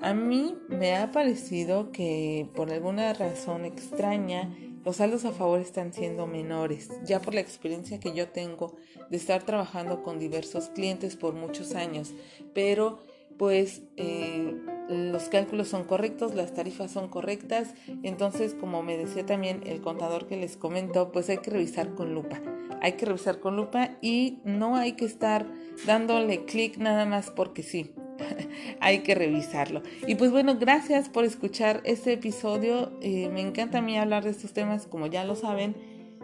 A 0.02 0.13
mí 0.13 0.56
me 0.68 0.96
ha 0.96 1.12
parecido 1.12 1.91
que 1.91 2.48
por 2.54 2.72
alguna 2.72 3.13
razón 3.13 3.65
extraña 3.65 4.56
los 4.86 4.98
saldos 4.98 5.26
a 5.26 5.32
favor 5.32 5.60
están 5.60 5.91
siendo 5.93 6.28
menores, 6.28 6.91
ya 7.04 7.19
por 7.19 7.34
la 7.34 7.41
experiencia 7.41 8.00
que 8.00 8.13
yo 8.13 8.30
tengo 8.30 8.76
de 9.10 9.17
estar 9.17 9.43
trabajando 9.43 10.04
con 10.04 10.19
diversos 10.19 10.69
clientes 10.69 11.15
por 11.15 11.34
muchos 11.34 11.74
años, 11.74 12.13
pero 12.54 13.00
pues 13.38 13.82
eh, 13.98 14.56
los 14.88 15.24
cálculos 15.24 15.67
son 15.67 15.84
correctos, 15.84 16.36
las 16.36 16.54
tarifas 16.54 16.91
son 16.91 17.10
correctas, 17.10 17.74
entonces 18.04 18.54
como 18.54 18.84
me 18.84 18.95
decía 18.95 19.26
también 19.26 19.62
el 19.65 19.82
contador 19.82 20.28
que 20.28 20.38
les 20.38 20.56
comentó, 20.56 21.12
pues 21.12 21.30
hay 21.30 21.39
que 21.39 21.52
revisar 21.52 21.95
con 21.95 22.13
lupa, 22.13 22.41
hay 22.82 22.93
que 22.93 23.06
revisar 23.06 23.39
con 23.39 23.56
lupa 23.56 23.98
y 24.02 24.39
no 24.45 24.76
hay 24.76 24.93
que 24.93 25.06
estar 25.06 25.48
dándole 25.88 26.45
clic 26.45 26.78
nada 26.78 27.06
más 27.06 27.32
porque 27.32 27.63
sí. 27.63 27.91
hay 28.80 28.99
que 28.99 29.15
revisarlo. 29.15 29.82
Y 30.08 30.15
pues 30.15 30.32
bueno, 30.32 30.58
gracias 30.58 31.10
por 31.10 31.25
escuchar 31.25 31.82
este 31.84 32.13
episodio. 32.13 32.91
Eh, 33.01 33.30
me 33.34 33.41
encanta 33.41 33.80
a 33.80 33.82
mí 33.82 33.97
hablar 33.97 34.23
de 34.23 34.32
estos 34.32 34.54
temas, 34.54 34.88
como 34.88 35.08
ya 35.08 35.23
lo 35.23 35.36
saben, 35.36 35.75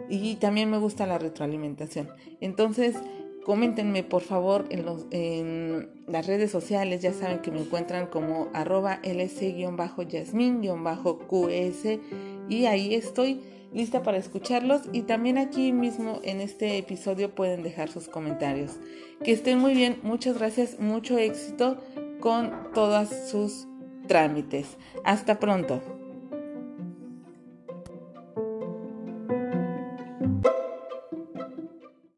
y 0.08 0.36
también 0.36 0.70
me 0.70 0.78
gusta 0.78 1.06
la 1.06 1.18
retroalimentación. 1.18 2.08
Entonces, 2.40 2.96
coméntenme 3.44 4.04
por 4.04 4.22
favor 4.22 4.66
en, 4.70 4.84
los, 4.84 5.06
las 6.06 6.26
redes 6.26 6.50
sociales, 6.50 7.02
ya 7.02 7.12
saben 7.12 7.40
que 7.40 7.50
me 7.50 7.60
encuentran 7.60 8.06
como 8.06 8.48
arroba 8.52 9.00
ls-yasmin-qs 9.02 12.00
y 12.48 12.66
ahí 12.66 12.94
estoy 12.94 13.40
lista 13.72 14.02
para 14.02 14.18
escucharlos 14.18 14.82
y 14.92 15.02
también 15.02 15.38
aquí 15.38 15.72
mismo 15.72 16.20
en 16.22 16.40
este 16.40 16.78
episodio 16.78 17.34
pueden 17.34 17.62
dejar 17.62 17.88
sus 17.88 18.08
comentarios. 18.08 18.72
Que 19.24 19.32
estén 19.32 19.58
muy 19.58 19.74
bien, 19.74 19.98
muchas 20.02 20.38
gracias, 20.38 20.78
mucho 20.78 21.18
éxito 21.18 21.78
con 22.20 22.72
todos 22.74 23.08
sus 23.30 23.66
trámites. 24.06 24.76
Hasta 25.04 25.38
pronto. 25.38 26.01